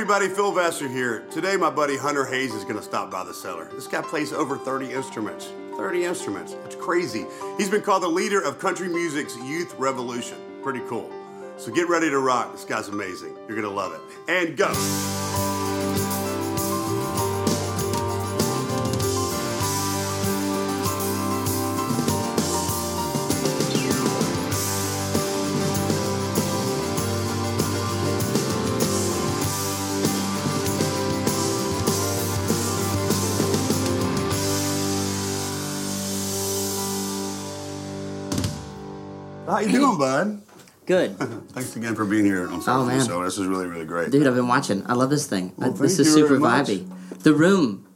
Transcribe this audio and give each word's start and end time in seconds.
everybody, 0.00 0.28
Phil 0.28 0.50
Vassar 0.50 0.88
here. 0.88 1.26
Today, 1.30 1.58
my 1.58 1.68
buddy 1.68 1.94
Hunter 1.94 2.24
Hayes 2.24 2.54
is 2.54 2.64
going 2.64 2.76
to 2.76 2.82
stop 2.82 3.10
by 3.10 3.22
the 3.22 3.34
cellar. 3.34 3.68
This 3.74 3.86
guy 3.86 4.00
plays 4.00 4.32
over 4.32 4.56
30 4.56 4.92
instruments. 4.92 5.52
30 5.76 6.04
instruments. 6.06 6.56
It's 6.64 6.74
crazy. 6.74 7.26
He's 7.58 7.68
been 7.68 7.82
called 7.82 8.04
the 8.04 8.08
leader 8.08 8.40
of 8.40 8.58
country 8.58 8.88
music's 8.88 9.36
youth 9.36 9.74
revolution. 9.74 10.38
Pretty 10.62 10.80
cool. 10.88 11.12
So 11.58 11.70
get 11.70 11.86
ready 11.90 12.08
to 12.08 12.18
rock. 12.18 12.50
This 12.52 12.64
guy's 12.64 12.88
amazing. 12.88 13.36
You're 13.46 13.60
going 13.60 13.68
to 13.68 13.68
love 13.68 13.92
it. 13.92 14.00
And 14.26 14.56
go. 14.56 14.72
Bud? 40.00 40.42
Good. 40.86 41.16
Thanks 41.52 41.76
again 41.76 41.94
for 41.94 42.04
being 42.04 42.24
here 42.24 42.48
on 42.48 42.60
South 42.62 42.82
Oh, 42.82 42.86
man. 42.86 43.00
So 43.02 43.22
this 43.22 43.38
is 43.38 43.46
really, 43.46 43.66
really 43.66 43.84
great. 43.84 44.10
Dude, 44.10 44.26
I've 44.26 44.34
been 44.34 44.48
watching. 44.48 44.82
I 44.86 44.94
love 44.94 45.10
this 45.10 45.26
thing. 45.26 45.52
Well, 45.56 45.70
Uh, 45.70 45.72
this 45.74 45.98
is 46.00 46.12
super 46.12 46.38
vibey. 46.38 46.88
The 47.22 47.34
room 47.34 47.86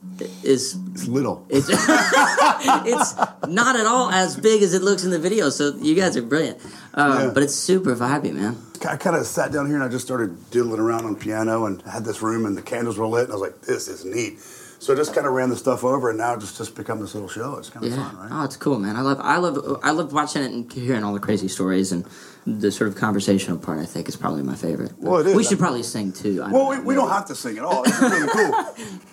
is 0.45 0.77
It's 0.93 1.09
little. 1.09 1.45
it's 1.49 1.67
it's 1.71 3.15
not 3.49 3.75
at 3.77 3.87
all 3.87 4.11
as 4.11 4.37
big 4.37 4.63
as 4.63 4.75
it 4.75 4.83
looks 4.83 5.03
in 5.03 5.11
the 5.11 5.19
video. 5.19 5.49
So 5.51 5.75
you 5.77 5.95
guys 5.97 6.17
are 6.17 6.23
brilliant. 6.23 6.59
Um, 6.95 7.11
Yeah. 7.13 7.31
But 7.35 7.43
it's 7.43 7.55
super 7.55 7.97
vibey, 7.97 8.33
man. 8.33 8.57
I 8.89 8.97
kind 8.97 9.17
of 9.17 9.27
sat 9.27 9.51
down 9.51 9.67
here 9.67 9.77
and 9.77 9.83
I 9.85 9.89
just 9.89 10.05
started 10.05 10.51
diddling 10.51 10.79
around 10.79 11.07
on 11.07 11.17
piano 11.17 11.65
and 11.65 11.81
had 11.83 12.05
this 12.05 12.21
room 12.23 12.45
and 12.47 12.57
the 12.57 12.63
candles 12.63 12.99
were 12.99 13.07
lit 13.07 13.25
and 13.25 13.33
I 13.33 13.37
was 13.37 13.43
like, 13.43 13.61
this 13.63 13.89
is 13.89 14.05
neat. 14.05 14.39
So 14.85 14.93
I 14.93 14.97
just 14.97 15.15
kind 15.15 15.27
of 15.27 15.33
ran 15.33 15.49
the 15.49 15.57
stuff 15.57 15.83
over 15.83 16.11
and 16.11 16.19
now 16.19 16.35
it's 16.35 16.45
just 16.45 16.59
just 16.59 16.75
become 16.75 17.01
this 17.01 17.15
little 17.15 17.29
show. 17.29 17.57
It's 17.57 17.71
kind 17.71 17.87
of 17.87 17.91
Yeah. 17.91 18.11
fun, 18.11 18.19
right? 18.19 18.29
Oh, 18.31 18.45
it's 18.45 18.57
cool, 18.59 18.79
man. 18.79 18.97
I 18.97 19.01
love 19.01 19.19
I 19.19 19.39
love 19.39 19.81
I 19.83 19.93
love 19.93 20.13
watching 20.13 20.43
it 20.43 20.51
and 20.53 20.71
hearing 20.71 21.03
all 21.03 21.15
the 21.15 21.21
crazy 21.21 21.49
stories 21.49 21.91
and 21.91 22.05
the 22.47 22.71
sort 22.71 22.89
of 22.89 22.95
conversational 22.95 23.57
part. 23.57 23.79
I 23.79 23.87
think 23.87 24.11
is 24.11 24.17
probably 24.17 24.43
my 24.43 24.55
favorite. 24.55 24.93
Well, 24.99 25.21
it 25.21 25.27
is. 25.29 25.35
We 25.37 25.43
should 25.45 25.59
probably 25.59 25.83
sing 25.85 26.13
too. 26.13 26.43
I 26.43 26.53
Well, 26.53 26.69
we, 26.69 26.79
we 26.81 26.95
don't 26.95 27.09
have 27.09 27.25
to 27.29 27.35
sing 27.35 27.57
at 27.57 27.65
all. 27.65 27.83
It's 27.87 27.99
really 27.99 28.29
cool. 28.37 28.53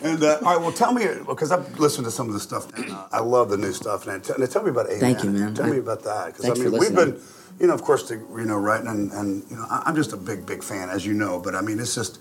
And 0.01 0.21
uh, 0.21 0.39
all 0.43 0.51
right, 0.55 0.59
well, 0.61 0.73
tell 0.73 0.91
me 0.91 1.05
because 1.25 1.53
I've 1.53 1.79
listened 1.79 2.03
to 2.03 2.11
some 2.11 2.27
of 2.27 2.33
the 2.33 2.41
stuff. 2.41 2.67
And, 2.77 2.91
uh, 2.91 3.07
I 3.13 3.21
love 3.21 3.49
the 3.49 3.57
new 3.57 3.71
stuff. 3.71 4.07
And 4.07 4.21
t- 4.21 4.33
tell 4.47 4.63
me 4.63 4.71
about 4.71 4.87
Amen. 4.87 4.99
Thank 4.99 5.23
you, 5.23 5.29
man. 5.29 5.53
Tell 5.53 5.67
I- 5.67 5.69
me 5.69 5.77
about 5.77 6.03
that 6.03 6.35
because 6.35 6.49
I 6.49 6.61
mean 6.61 6.73
we've 6.77 6.93
been, 6.93 7.17
you 7.61 7.67
know, 7.67 7.73
of 7.73 7.81
course, 7.83 8.09
the, 8.09 8.15
you 8.15 8.43
know, 8.43 8.57
writing 8.57 8.87
and, 8.87 9.09
and 9.13 9.49
you 9.49 9.55
know, 9.55 9.65
I'm 9.69 9.95
just 9.95 10.11
a 10.11 10.17
big, 10.17 10.45
big 10.45 10.63
fan, 10.65 10.89
as 10.89 11.05
you 11.05 11.13
know. 11.13 11.39
But 11.39 11.55
I 11.55 11.61
mean, 11.61 11.79
it's 11.79 11.95
just, 11.95 12.19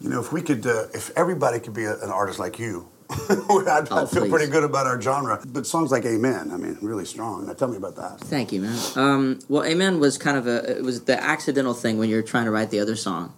you 0.00 0.08
know, 0.10 0.20
if 0.20 0.32
we 0.32 0.42
could, 0.42 0.66
uh, 0.66 0.84
if 0.94 1.10
everybody 1.16 1.58
could 1.60 1.74
be 1.74 1.84
a, 1.84 1.94
an 2.00 2.10
artist 2.10 2.38
like 2.38 2.58
you. 2.58 2.88
I'd, 3.10 3.38
Oh, 3.48 3.64
I'd 3.68 3.86
feel 4.10 4.22
please. 4.22 4.30
pretty 4.30 4.50
good 4.50 4.64
about 4.64 4.86
our 4.86 5.00
genre. 5.00 5.40
But 5.46 5.64
songs 5.66 5.92
like 5.92 6.04
Amen, 6.04 6.50
I 6.52 6.56
mean, 6.56 6.76
really 6.82 7.04
strong. 7.04 7.46
Now 7.46 7.52
tell 7.52 7.68
me 7.68 7.76
about 7.76 7.94
that. 7.96 8.18
Thank 8.20 8.52
you, 8.52 8.60
man. 8.62 8.76
Um, 8.96 9.38
well, 9.48 9.62
Amen 9.64 10.00
was 10.00 10.18
kind 10.18 10.36
of 10.36 10.46
a 10.48 10.78
it 10.78 10.82
was 10.82 11.04
the 11.04 11.22
accidental 11.22 11.72
thing 11.72 11.98
when 11.98 12.08
you're 12.08 12.22
trying 12.22 12.46
to 12.46 12.50
write 12.50 12.70
the 12.70 12.80
other 12.80 12.96
song, 12.96 13.32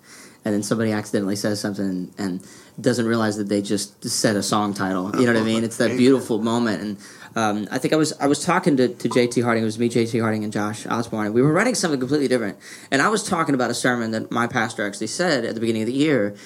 and 0.44 0.54
then 0.54 0.62
somebody 0.62 0.90
accidentally 0.92 1.36
says 1.36 1.60
something 1.60 2.10
and 2.16 2.42
doesn't 2.80 3.04
realize 3.06 3.36
that 3.36 3.50
they 3.50 3.60
just 3.60 4.02
said 4.08 4.36
a 4.36 4.42
song 4.42 4.72
title. 4.72 5.14
You 5.20 5.26
know 5.26 5.34
what 5.34 5.42
I 5.42 5.44
mean? 5.44 5.64
It's 5.64 5.76
that 5.76 5.96
beautiful 5.98 6.40
moment. 6.40 6.80
And 6.80 6.96
um, 7.36 7.68
I 7.70 7.78
think 7.78 7.92
I 7.92 7.96
was 7.96 8.12
I 8.14 8.26
was 8.26 8.44
talking 8.44 8.76
to, 8.76 8.88
to 8.88 9.08
JT 9.08 9.42
Harding. 9.42 9.62
It 9.62 9.66
was 9.66 9.78
me, 9.78 9.88
JT 9.88 10.20
Harding, 10.20 10.44
and 10.44 10.52
Josh 10.52 10.86
Osborne. 10.86 11.32
We 11.32 11.42
were 11.42 11.52
writing 11.52 11.74
something 11.74 12.00
completely 12.00 12.28
different. 12.28 12.58
And 12.90 13.02
I 13.02 13.08
was 13.08 13.22
talking 13.22 13.54
about 13.54 13.70
a 13.70 13.74
sermon 13.74 14.10
that 14.12 14.30
my 14.30 14.46
pastor 14.46 14.86
actually 14.86 15.08
said 15.08 15.44
at 15.44 15.54
the 15.54 15.60
beginning 15.60 15.82
of 15.82 15.86
the 15.86 15.94
year. 15.94 16.36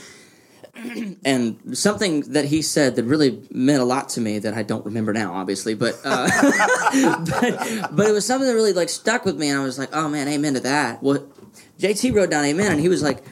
and 1.25 1.77
something 1.77 2.22
that 2.33 2.47
he 2.47 2.62
said 2.62 2.97
that 2.97 3.05
really 3.05 3.42
meant 3.50 3.83
a 3.83 3.84
lot 3.84 4.08
to 4.08 4.20
me 4.22 4.38
that 4.38 4.55
I 4.55 4.62
don't 4.62 4.84
remember 4.86 5.12
now, 5.12 5.34
obviously, 5.34 5.75
but 5.75 6.00
uh, 6.03 6.30
but, 7.30 7.94
but 7.94 8.06
it 8.06 8.12
was 8.12 8.25
something 8.25 8.49
that 8.49 8.54
really 8.54 8.72
like 8.72 8.88
stuck 8.88 9.25
with 9.25 9.37
me, 9.37 9.50
and 9.50 9.60
I 9.60 9.64
was 9.64 9.78
like, 9.78 9.91
oh 9.93 10.09
man, 10.09 10.28
amen 10.28 10.54
to 10.54 10.60
that. 10.60 11.03
Well, 11.03 11.26
JT 11.78 12.14
wrote 12.14 12.31
down 12.31 12.44
amen, 12.44 12.72
and 12.72 12.81
he 12.81 12.88
was 12.88 13.03
like, 13.03 13.22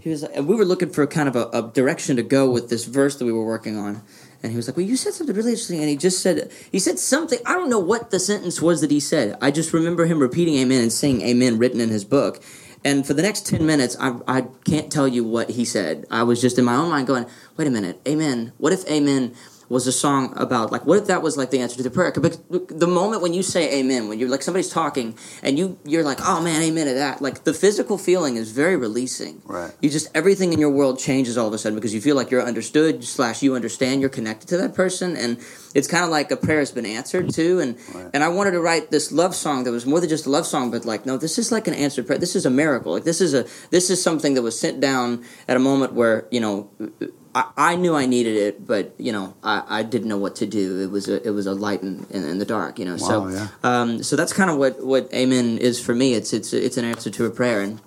he 0.00 0.10
was, 0.10 0.22
and 0.24 0.48
we 0.48 0.56
were 0.56 0.64
looking 0.64 0.90
for 0.90 1.06
kind 1.06 1.28
of 1.28 1.36
a, 1.36 1.48
a 1.50 1.70
direction 1.72 2.16
to 2.16 2.22
go 2.22 2.50
with 2.50 2.68
this 2.68 2.84
verse 2.84 3.16
that 3.16 3.24
we 3.24 3.32
were 3.32 3.44
working 3.44 3.76
on. 3.76 4.02
And 4.42 4.52
he 4.52 4.56
was 4.56 4.68
like, 4.68 4.76
"Well, 4.76 4.86
you 4.86 4.96
said 4.96 5.14
something 5.14 5.34
really 5.34 5.50
interesting." 5.50 5.80
And 5.80 5.88
he 5.88 5.96
just 5.96 6.22
said, 6.22 6.50
he 6.70 6.78
said 6.78 6.98
something. 6.98 7.38
I 7.44 7.54
don't 7.54 7.68
know 7.68 7.80
what 7.80 8.10
the 8.10 8.20
sentence 8.20 8.62
was 8.62 8.80
that 8.80 8.90
he 8.90 9.00
said. 9.00 9.36
I 9.40 9.50
just 9.50 9.72
remember 9.72 10.06
him 10.06 10.20
repeating 10.20 10.56
"Amen" 10.56 10.82
and 10.82 10.92
saying 10.92 11.22
"Amen" 11.22 11.58
written 11.58 11.80
in 11.80 11.88
his 11.88 12.04
book. 12.04 12.42
And 12.84 13.04
for 13.04 13.14
the 13.14 13.22
next 13.22 13.46
ten 13.46 13.66
minutes, 13.66 13.96
I, 13.98 14.16
I 14.28 14.46
can't 14.64 14.92
tell 14.92 15.08
you 15.08 15.24
what 15.24 15.50
he 15.50 15.64
said. 15.64 16.06
I 16.10 16.22
was 16.22 16.40
just 16.40 16.58
in 16.58 16.64
my 16.64 16.76
own 16.76 16.90
mind 16.90 17.08
going, 17.08 17.26
"Wait 17.56 17.66
a 17.66 17.70
minute, 17.70 18.00
Amen. 18.06 18.52
What 18.58 18.72
if 18.72 18.88
Amen 18.88 19.34
was 19.68 19.86
a 19.86 19.92
song 19.92 20.32
about 20.36 20.72
like 20.72 20.84
what 20.86 20.98
if 20.98 21.06
that 21.06 21.22
was 21.22 21.36
like 21.36 21.50
the 21.50 21.60
answer 21.60 21.76
to 21.76 21.82
the 21.82 21.90
prayer?" 21.90 22.10
Because 22.12 22.38
the 22.68 22.86
moment 22.86 23.22
when 23.22 23.34
you 23.34 23.42
say 23.42 23.78
Amen, 23.80 24.08
when 24.08 24.18
you're 24.18 24.28
like 24.28 24.42
somebody's 24.42 24.70
talking 24.70 25.16
and 25.42 25.58
you 25.58 25.78
you're 25.84 26.04
like, 26.04 26.18
"Oh 26.22 26.40
man, 26.40 26.62
Amen 26.62 26.86
to 26.86 26.94
that," 26.94 27.20
like 27.20 27.44
the 27.44 27.54
physical 27.54 27.98
feeling 27.98 28.36
is 28.36 28.50
very 28.52 28.76
releasing. 28.76 29.42
Right. 29.44 29.72
You 29.82 29.90
just 29.90 30.08
everything 30.14 30.52
in 30.52 30.58
your 30.58 30.70
world 30.70 30.98
changes 30.98 31.36
all 31.38 31.48
of 31.48 31.52
a 31.54 31.58
sudden 31.58 31.76
because 31.76 31.92
you 31.94 32.00
feel 32.00 32.16
like 32.16 32.30
you're 32.30 32.42
understood 32.42 33.04
slash 33.04 33.42
you 33.42 33.54
understand 33.54 34.00
you're 34.00 34.10
connected 34.10 34.48
to 34.48 34.56
that 34.58 34.74
person 34.74 35.16
and 35.16 35.38
it's 35.74 35.86
kind 35.86 36.04
of 36.04 36.10
like 36.10 36.30
a 36.30 36.36
prayer 36.36 36.60
has 36.60 36.70
been 36.70 36.86
answered 36.86 37.32
too 37.32 37.60
and 37.60 37.76
Right. 37.94 38.10
and 38.14 38.24
I 38.24 38.28
wanted 38.28 38.52
to 38.52 38.60
write 38.60 38.90
this 38.90 39.12
love 39.12 39.34
song 39.34 39.64
that 39.64 39.70
was 39.72 39.86
more 39.86 40.00
than 40.00 40.08
just 40.08 40.26
a 40.26 40.30
love 40.30 40.46
song 40.46 40.70
but 40.70 40.84
like 40.84 41.04
no 41.06 41.16
this 41.16 41.38
is 41.38 41.52
like 41.52 41.68
an 41.68 41.74
answered 41.74 42.06
prayer 42.06 42.18
this 42.18 42.34
is 42.34 42.44
a 42.46 42.50
miracle 42.50 42.92
like 42.92 43.04
this 43.04 43.20
is 43.20 43.34
a 43.34 43.44
this 43.70 43.90
is 43.90 44.02
something 44.02 44.34
that 44.34 44.42
was 44.42 44.58
sent 44.58 44.80
down 44.80 45.22
at 45.46 45.56
a 45.56 45.60
moment 45.60 45.92
where 45.92 46.26
you 46.30 46.40
know 46.40 46.70
I, 47.34 47.50
I 47.56 47.76
knew 47.76 47.94
I 47.94 48.06
needed 48.06 48.36
it 48.36 48.66
but 48.66 48.94
you 48.98 49.12
know 49.12 49.34
I, 49.42 49.62
I 49.68 49.82
didn't 49.82 50.08
know 50.08 50.18
what 50.18 50.36
to 50.36 50.46
do 50.46 50.80
it 50.80 50.90
was 50.90 51.08
a 51.08 51.26
it 51.26 51.30
was 51.30 51.46
a 51.46 51.54
light 51.54 51.82
in, 51.82 52.06
in, 52.10 52.24
in 52.24 52.38
the 52.38 52.44
dark 52.44 52.78
you 52.78 52.84
know 52.84 52.96
so 52.96 53.28
yeah. 53.28 53.48
um, 53.62 54.02
so 54.02 54.16
that's 54.16 54.32
kind 54.32 54.50
of 54.50 54.56
what 54.56 54.84
what 54.84 55.12
amen 55.12 55.58
is 55.58 55.80
for 55.80 55.94
me 55.94 56.14
it's 56.14 56.32
it's 56.32 56.52
it's 56.52 56.76
an 56.76 56.84
answer 56.84 57.10
to 57.10 57.24
a 57.24 57.30
prayer 57.30 57.60
and 57.60 57.80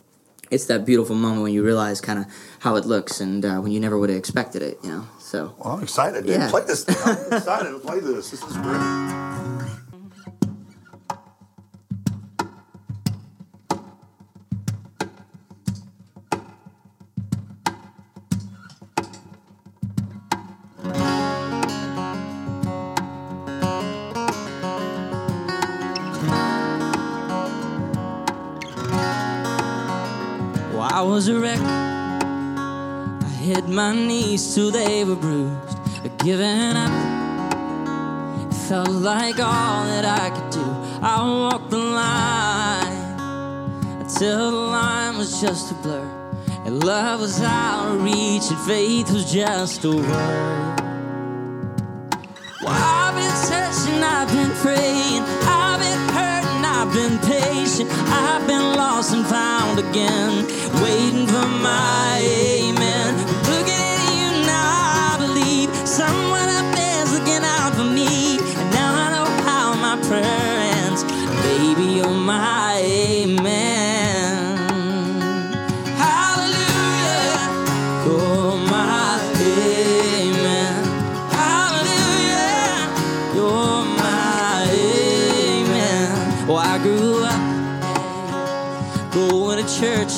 it's 0.51 0.65
that 0.65 0.85
beautiful 0.85 1.15
moment 1.15 1.41
when 1.41 1.53
you 1.53 1.63
realize 1.63 2.01
kind 2.01 2.19
of 2.19 2.25
how 2.59 2.75
it 2.75 2.85
looks 2.85 3.21
and 3.21 3.43
uh, 3.43 3.59
when 3.59 3.71
you 3.71 3.79
never 3.79 3.97
would 3.97 4.09
have 4.09 4.19
expected 4.19 4.61
it, 4.61 4.77
you 4.83 4.89
know. 4.89 5.07
So 5.19 5.55
Well, 5.57 5.75
I'm 5.75 5.83
excited, 5.83 6.25
dude. 6.25 6.35
Yeah. 6.35 6.49
Play 6.49 6.65
this. 6.65 6.83
Thing. 6.83 6.97
I'm 7.05 7.33
excited 7.37 7.71
to 7.71 7.79
play 7.79 8.01
this. 8.01 8.31
This 8.31 8.43
is 8.43 8.57
great. 8.57 9.30
I 31.01 31.03
was 31.03 31.27
a 31.29 31.39
wreck. 31.39 31.59
I 31.59 33.27
hit 33.41 33.67
my 33.67 33.91
knees 33.91 34.53
till 34.53 34.69
they 34.69 35.03
were 35.03 35.15
bruised, 35.15 35.79
giving 36.23 36.77
up. 36.77 36.91
It 38.45 38.53
felt 38.69 38.91
like 38.91 39.39
all 39.39 39.83
that 39.85 40.05
I 40.05 40.29
could 40.29 40.51
do. 40.51 40.67
I 41.01 41.23
walked 41.23 41.71
the 41.71 41.79
line 41.79 43.19
until 43.99 44.51
the 44.51 44.57
line 44.57 45.17
was 45.17 45.41
just 45.41 45.71
a 45.71 45.73
blur, 45.81 46.05
and 46.65 46.83
love 46.83 47.21
was 47.21 47.41
out 47.41 47.95
of 47.95 48.03
reach, 48.03 48.51
and 48.51 48.59
faith 48.59 49.11
was 49.11 49.33
just 49.33 49.83
a 49.83 49.89
word. 49.89 50.05
Well, 52.61 52.77
I've 52.77 53.15
been 53.15 53.37
searching, 53.49 54.03
I've 54.03 54.29
been 54.29 54.51
praying, 54.61 55.23
I've 55.49 55.79
been 55.79 56.03
hurting, 56.13 56.63
I've 56.63 56.93
been 56.93 57.17
patient, 57.27 57.89
I've 57.89 58.45
been 58.45 58.75
lost 58.77 59.15
and 59.15 59.25
found 59.25 59.79
again, 59.79 60.45
waiting 60.81 61.27
for 61.27 61.47
my 61.47 62.60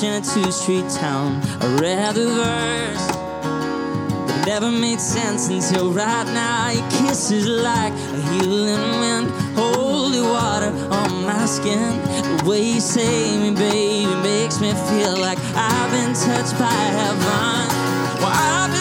in 0.04 0.12
a 0.14 0.20
two 0.20 0.52
street 0.52 0.88
town. 0.90 1.40
I 1.60 1.66
read 1.80 2.14
the 2.14 2.26
verse. 2.26 3.06
It 4.36 4.46
never 4.46 4.70
made 4.70 5.00
sense 5.00 5.48
until 5.48 5.92
right 5.92 6.26
now. 6.26 6.70
Your 6.70 6.90
kiss 6.90 7.30
is 7.30 7.46
like 7.46 7.92
a 7.92 8.20
healing 8.30 9.00
wind, 9.00 9.30
holy 9.56 10.20
water 10.20 10.72
on 10.92 11.24
my 11.24 11.46
skin. 11.46 11.92
The 12.38 12.44
way 12.48 12.62
you 12.74 12.80
save 12.80 13.40
me, 13.40 13.50
baby, 13.52 14.14
makes 14.22 14.60
me 14.60 14.72
feel 14.88 15.16
like 15.16 15.38
I've 15.54 15.90
been 15.90 16.12
touched 16.14 16.58
by 16.58 16.80
heaven. 16.98 17.68
Well, 18.20 18.64
Baby, 18.64 18.73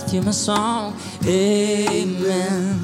breath, 0.00 0.14
you're 0.14 0.22
my 0.22 0.30
song. 0.30 0.96
Amen. 1.24 2.80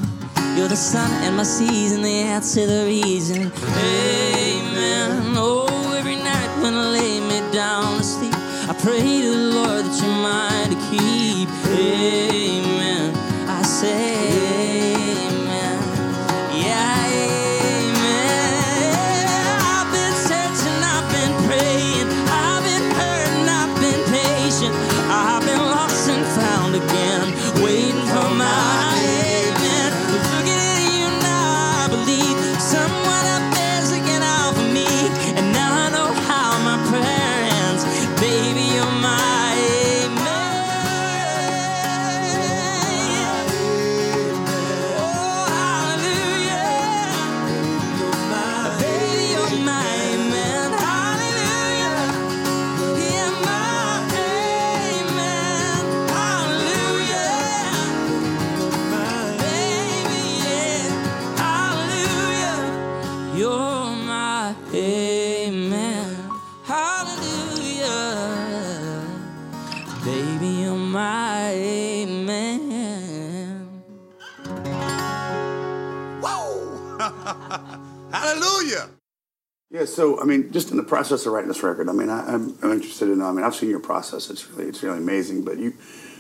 You're 0.57 0.69
the 0.69 0.77
sun 0.77 1.11
and 1.25 1.37
my 1.37 1.43
season, 1.43 2.03
the 2.03 2.09
answer, 2.09 2.67
the 2.67 2.85
reason. 2.87 3.53
Amen. 3.53 5.35
Oh, 5.37 5.95
every 5.99 6.17
night 6.17 6.63
when 6.63 6.75
I 6.75 6.91
lay 6.93 7.21
me 7.21 7.41
down 7.53 7.99
to 7.99 8.05
sleep, 8.05 8.35
I 8.35 8.77
pray 8.81 9.23
to 9.23 9.46
Hallelujah. 78.21 78.89
Yeah, 79.71 79.85
so 79.85 80.21
I 80.21 80.25
mean, 80.25 80.53
just 80.53 80.71
in 80.71 80.77
the 80.77 80.83
process 80.85 81.27
of 81.27 81.33
writing 81.33 81.49
this 81.49 81.63
record, 81.63 81.89
I 81.89 81.93
mean, 81.93 82.09
I, 82.09 82.25
I'm, 82.35 82.57
I'm 82.63 82.73
interested 82.73 83.09
in. 83.11 83.21
I 83.21 83.33
mean, 83.33 83.45
I've 83.45 83.55
seen 83.55 83.69
your 83.71 83.81
process. 83.81 84.31
It's 84.31 84.49
really, 84.51 84.69
it's 84.69 84.83
really 84.83 84.99
amazing. 84.99 85.45
But 85.45 85.59
you, 85.59 85.75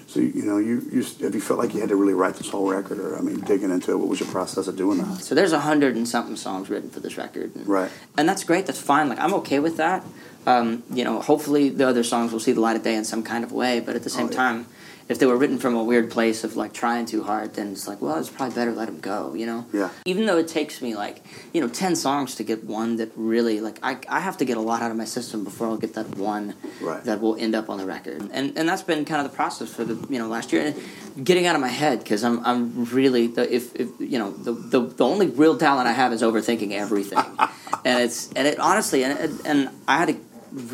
so 0.09 0.19
you 0.19 0.43
know, 0.45 0.59
you, 0.59 0.83
you 0.91 1.03
have 1.25 1.35
you 1.35 1.41
felt 1.41 1.61
like 1.61 1.73
you 1.73 1.81
had 1.81 1.91
to 1.91 1.97
really 1.97 2.13
write 2.15 2.35
this 2.35 2.51
whole 2.51 2.69
record, 2.69 2.99
or 2.99 3.17
I 3.17 3.21
mean, 3.21 3.39
digging 3.41 3.71
into 3.71 3.93
it. 3.93 3.97
What 3.99 4.09
was 4.09 4.19
your 4.19 4.29
process 4.31 4.67
of 4.67 4.77
doing 4.77 4.99
that? 4.99 5.21
So 5.23 5.37
there's 5.37 5.53
a 5.53 5.61
hundred 5.61 5.95
and 5.97 6.09
something 6.09 6.35
songs 6.37 6.69
written 6.69 6.91
for 6.91 6.99
this 6.99 7.17
record, 7.17 7.55
and, 7.55 7.67
Right. 7.69 7.91
And 8.19 8.29
that's 8.29 8.43
great. 8.43 8.67
That's 8.67 8.81
fine. 8.81 9.09
Like 9.09 9.21
I'm 9.21 9.35
okay 9.35 9.61
with 9.61 9.77
that. 9.77 10.05
Um, 10.45 10.83
you 10.93 11.05
know, 11.05 11.21
hopefully 11.21 11.69
the 11.71 11.89
other 11.89 12.03
songs 12.03 12.33
will 12.33 12.41
see 12.41 12.53
the 12.53 12.61
light 12.61 12.77
of 12.77 12.83
day 12.83 12.95
in 12.97 13.05
some 13.05 13.23
kind 13.23 13.45
of 13.45 13.53
way. 13.53 13.79
But 13.79 13.95
at 13.95 14.03
the 14.03 14.11
same 14.11 14.27
Oh, 14.27 14.31
yeah. 14.31 14.37
time, 14.37 14.67
if 15.09 15.19
they 15.21 15.27
were 15.27 15.37
written 15.37 15.59
from 15.59 15.75
a 15.77 15.85
weird 15.85 16.11
place 16.11 16.43
of 16.43 16.57
like 16.57 16.73
trying 16.73 17.07
too 17.07 17.23
hard, 17.23 17.55
then 17.55 17.73
it's 17.73 17.87
like, 17.87 18.03
well, 18.03 18.19
it's 18.19 18.29
probably 18.29 18.55
better 18.55 18.73
let 18.73 18.87
them 18.87 18.99
go. 19.01 19.35
You 19.35 19.47
know. 19.47 19.67
Yeah. 19.73 19.91
Even 20.05 20.27
though 20.27 20.39
it 20.39 20.49
takes 20.49 20.83
me 20.83 20.95
like 20.97 21.23
you 21.53 21.61
know 21.61 21.69
ten 21.69 21.95
songs 21.97 22.35
to 22.37 22.43
get 22.45 22.65
one 22.65 22.97
that 22.97 23.11
really 23.17 23.61
like 23.61 23.79
I 23.83 23.99
I 24.09 24.21
have 24.21 24.37
to 24.39 24.45
get 24.45 24.57
a 24.57 24.61
lot 24.61 24.83
out 24.83 24.91
of 24.91 24.97
my 24.97 25.05
system 25.05 25.45
before 25.45 25.69
I'll 25.69 25.77
get 25.77 25.95
that 25.95 26.17
one 26.17 26.55
Right. 26.81 27.03
that 27.05 27.21
will 27.21 27.37
end 27.37 27.55
up 27.55 27.71
on 27.71 27.79
the 27.79 27.87
record. 27.87 28.29
And 28.33 28.57
and 28.59 28.69
that's 28.69 28.83
been 28.83 29.05
kind 29.05 29.25
of 29.25 29.31
the 29.31 29.37
process 29.37 29.73
for 29.73 29.85
the 29.85 29.95
you 30.13 30.19
know 30.19 30.29
last 30.29 30.53
year. 30.53 30.63
And 30.67 31.25
getting 31.25 31.47
out 31.47 31.55
of 31.55 31.61
my 31.61 31.69
head 31.69 32.01
because 32.01 32.25
I'm 32.25 32.45
I'm 32.45 32.85
really 32.87 33.29
the, 33.29 33.53
if 33.55 33.75
if 33.77 33.89
you 33.99 34.19
know 34.19 34.31
the, 34.33 34.53
the 34.53 34.81
the 34.81 35.05
only 35.05 35.29
real 35.29 35.57
talent 35.57 35.87
I 35.89 35.93
have 35.93 36.13
is 36.13 36.23
overthinking 36.23 36.73
everything, 36.73 37.19
and 37.85 38.03
it's 38.03 38.33
and 38.33 38.47
it 38.49 38.59
honestly 38.59 39.05
and 39.05 39.19
it, 39.19 39.31
and 39.47 39.71
I 39.87 39.97
had 39.99 40.09
to 40.09 40.17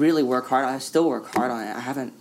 really 0.01 0.23
work 0.23 0.49
hard. 0.49 0.65
I 0.65 0.79
still 0.79 1.07
work 1.09 1.27
hard 1.35 1.51
on 1.51 1.61
it. 1.67 1.77
I 1.77 1.81
haven't 1.81 2.13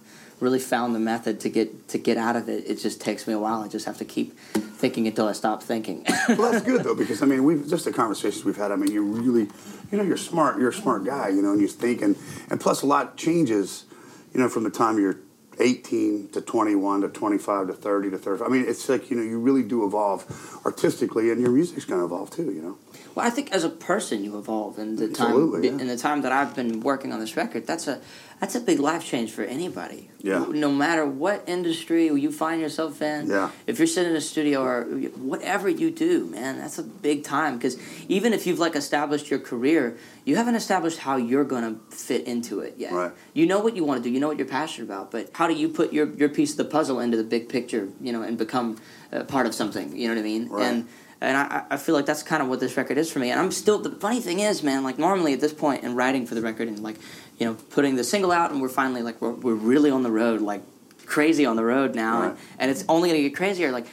really 0.41 0.59
found 0.59 0.95
the 0.95 0.99
method 0.99 1.39
to 1.39 1.49
get 1.49 1.87
to 1.89 1.97
get 1.97 2.17
out 2.17 2.35
of 2.35 2.49
it. 2.49 2.65
It 2.67 2.79
just 2.79 2.99
takes 2.99 3.27
me 3.27 3.33
a 3.33 3.39
while. 3.39 3.61
I 3.61 3.67
just 3.67 3.85
have 3.85 3.97
to 3.99 4.05
keep 4.05 4.37
thinking 4.37 5.07
until 5.07 5.27
I 5.27 5.33
stop 5.33 5.63
thinking. 5.63 6.03
well, 6.29 6.51
that's 6.51 6.65
good 6.65 6.83
though, 6.83 6.95
because 6.95 7.21
I 7.21 7.25
mean, 7.27 7.43
we've 7.43 7.67
just 7.69 7.85
the 7.85 7.93
conversations 7.93 8.43
we've 8.43 8.57
had. 8.57 8.71
I 8.71 8.75
mean, 8.75 8.91
you're 8.91 9.03
really, 9.03 9.47
you 9.91 9.97
know, 9.97 10.03
you're 10.03 10.17
smart. 10.17 10.59
You're 10.59 10.69
a 10.69 10.73
smart 10.73 11.05
guy, 11.05 11.29
you 11.29 11.41
know, 11.41 11.51
and 11.51 11.61
you 11.61 11.67
think, 11.67 12.01
and 12.01 12.17
and 12.49 12.59
plus 12.59 12.81
a 12.81 12.87
lot 12.87 13.15
changes, 13.15 13.85
you 14.33 14.39
know, 14.39 14.49
from 14.49 14.63
the 14.63 14.71
time 14.71 14.97
you're 14.97 15.17
18 15.59 16.29
to 16.29 16.41
21 16.41 17.01
to 17.01 17.09
25 17.09 17.67
to 17.67 17.73
30 17.73 18.11
to 18.11 18.17
30. 18.17 18.43
I 18.43 18.47
mean, 18.47 18.65
it's 18.67 18.89
like 18.89 19.11
you 19.11 19.17
know, 19.17 19.23
you 19.23 19.39
really 19.39 19.63
do 19.63 19.85
evolve 19.85 20.59
artistically, 20.65 21.31
and 21.31 21.39
your 21.39 21.51
music's 21.51 21.85
going 21.85 22.01
to 22.01 22.05
evolve 22.05 22.31
too. 22.31 22.51
You 22.51 22.61
know. 22.61 22.77
Well, 23.13 23.25
I 23.25 23.29
think 23.29 23.51
as 23.51 23.63
a 23.63 23.69
person 23.69 24.23
you 24.23 24.37
evolve 24.37 24.79
in 24.79 24.95
the 24.95 25.05
Absolutely, 25.05 25.69
time 25.69 25.77
yeah. 25.77 25.81
in 25.83 25.87
the 25.87 25.97
time 25.97 26.21
that 26.21 26.31
I've 26.31 26.55
been 26.55 26.79
working 26.79 27.11
on 27.13 27.19
this 27.19 27.37
record. 27.37 27.67
That's 27.67 27.87
a 27.87 28.01
that's 28.41 28.55
a 28.55 28.59
big 28.59 28.79
life 28.79 29.05
change 29.05 29.31
for 29.31 29.43
anybody. 29.43 30.09
Yeah. 30.17 30.47
No 30.49 30.71
matter 30.71 31.05
what 31.05 31.43
industry 31.45 32.07
you 32.07 32.31
find 32.31 32.59
yourself 32.59 32.99
in. 32.99 33.29
Yeah. 33.29 33.51
If 33.67 33.77
you're 33.77 33.87
sitting 33.87 34.09
in 34.09 34.17
a 34.17 34.21
studio 34.21 34.63
or 34.63 34.83
whatever 34.83 35.69
you 35.69 35.91
do, 35.91 36.25
man, 36.25 36.57
that's 36.57 36.79
a 36.79 36.83
big 36.83 37.23
time 37.23 37.57
because 37.57 37.77
even 38.09 38.33
if 38.33 38.47
you've 38.47 38.57
like 38.57 38.75
established 38.75 39.29
your 39.29 39.39
career, 39.39 39.95
you 40.25 40.37
haven't 40.37 40.55
established 40.55 40.97
how 40.97 41.17
you're 41.17 41.43
going 41.43 41.63
to 41.63 41.95
fit 41.95 42.25
into 42.25 42.61
it 42.61 42.73
yet. 42.77 42.93
Right. 42.93 43.11
You 43.35 43.45
know 43.45 43.59
what 43.59 43.75
you 43.75 43.83
want 43.83 44.03
to 44.03 44.09
do, 44.09 44.11
you 44.11 44.19
know 44.19 44.27
what 44.27 44.39
you're 44.39 44.47
passionate 44.47 44.85
about, 44.85 45.11
but 45.11 45.29
how 45.33 45.47
do 45.47 45.53
you 45.53 45.69
put 45.69 45.93
your 45.93 46.11
your 46.15 46.29
piece 46.29 46.51
of 46.51 46.57
the 46.57 46.65
puzzle 46.65 46.99
into 46.99 47.17
the 47.17 47.23
big 47.23 47.47
picture, 47.47 47.89
you 48.01 48.11
know, 48.11 48.23
and 48.23 48.39
become 48.39 48.81
uh, 49.13 49.23
part 49.23 49.45
of 49.45 49.53
something, 49.53 49.95
you 49.95 50.07
know 50.07 50.15
what 50.15 50.19
I 50.19 50.23
mean? 50.23 50.49
Right. 50.49 50.65
And 50.65 50.87
and 51.21 51.37
I, 51.37 51.63
I 51.69 51.77
feel 51.77 51.93
like 51.95 52.05
that's 52.05 52.23
kind 52.23 52.41
of 52.41 52.49
what 52.49 52.59
this 52.59 52.75
record 52.77 52.97
is 52.97 53.11
for 53.11 53.19
me. 53.19 53.29
And 53.31 53.39
I'm 53.39 53.51
still 53.51 53.77
the 53.79 53.91
funny 53.91 54.19
thing 54.19 54.39
is, 54.39 54.63
man, 54.63 54.83
like 54.83 54.97
normally 54.97 55.33
at 55.33 55.39
this 55.39 55.53
point 55.53 55.83
in 55.83 55.95
writing 55.95 56.25
for 56.25 56.35
the 56.35 56.41
record 56.41 56.67
and 56.67 56.79
like, 56.79 56.97
you 57.37 57.45
know, 57.45 57.53
putting 57.69 57.95
the 57.95 58.03
single 58.03 58.31
out 58.31 58.51
and 58.51 58.61
we're 58.61 58.69
finally 58.69 59.01
like 59.03 59.21
we're 59.21 59.31
we're 59.31 59.53
really 59.53 59.91
on 59.91 60.03
the 60.03 60.11
road, 60.11 60.41
like 60.41 60.61
crazy 61.05 61.45
on 61.45 61.55
the 61.55 61.63
road 61.63 61.93
now, 61.95 62.21
Right. 62.21 62.29
and, 62.29 62.37
and 62.59 62.71
it's 62.71 62.83
only 62.89 63.09
gonna 63.09 63.21
get 63.21 63.35
crazier. 63.35 63.71
Like 63.71 63.85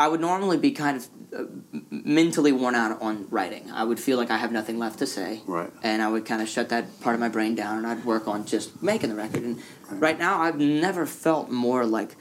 I 0.00 0.08
would 0.08 0.20
normally 0.20 0.56
be 0.58 0.70
kind 0.72 0.96
of 0.96 1.08
uh, 1.36 1.44
mentally 1.90 2.52
worn 2.52 2.74
out 2.74 3.00
on 3.02 3.26
writing. 3.30 3.70
I 3.70 3.84
would 3.84 3.98
feel 4.00 4.16
like 4.16 4.30
I 4.30 4.38
have 4.38 4.50
nothing 4.52 4.78
left 4.78 4.98
to 5.00 5.06
say, 5.06 5.42
Right. 5.46 5.70
and 5.82 6.00
I 6.02 6.08
would 6.08 6.24
kind 6.24 6.40
of 6.42 6.48
shut 6.48 6.68
that 6.70 7.00
part 7.00 7.14
of 7.14 7.20
my 7.20 7.28
brain 7.28 7.54
down, 7.54 7.78
and 7.78 7.86
I'd 7.86 8.04
work 8.04 8.26
on 8.28 8.46
just 8.46 8.82
making 8.82 9.10
the 9.10 9.16
record. 9.16 9.42
And 9.42 9.60
right, 9.90 10.18
now, 10.18 10.40
I've 10.40 10.58
never 10.58 11.04
felt 11.06 11.50
more 11.50 11.84
like. 11.84 12.16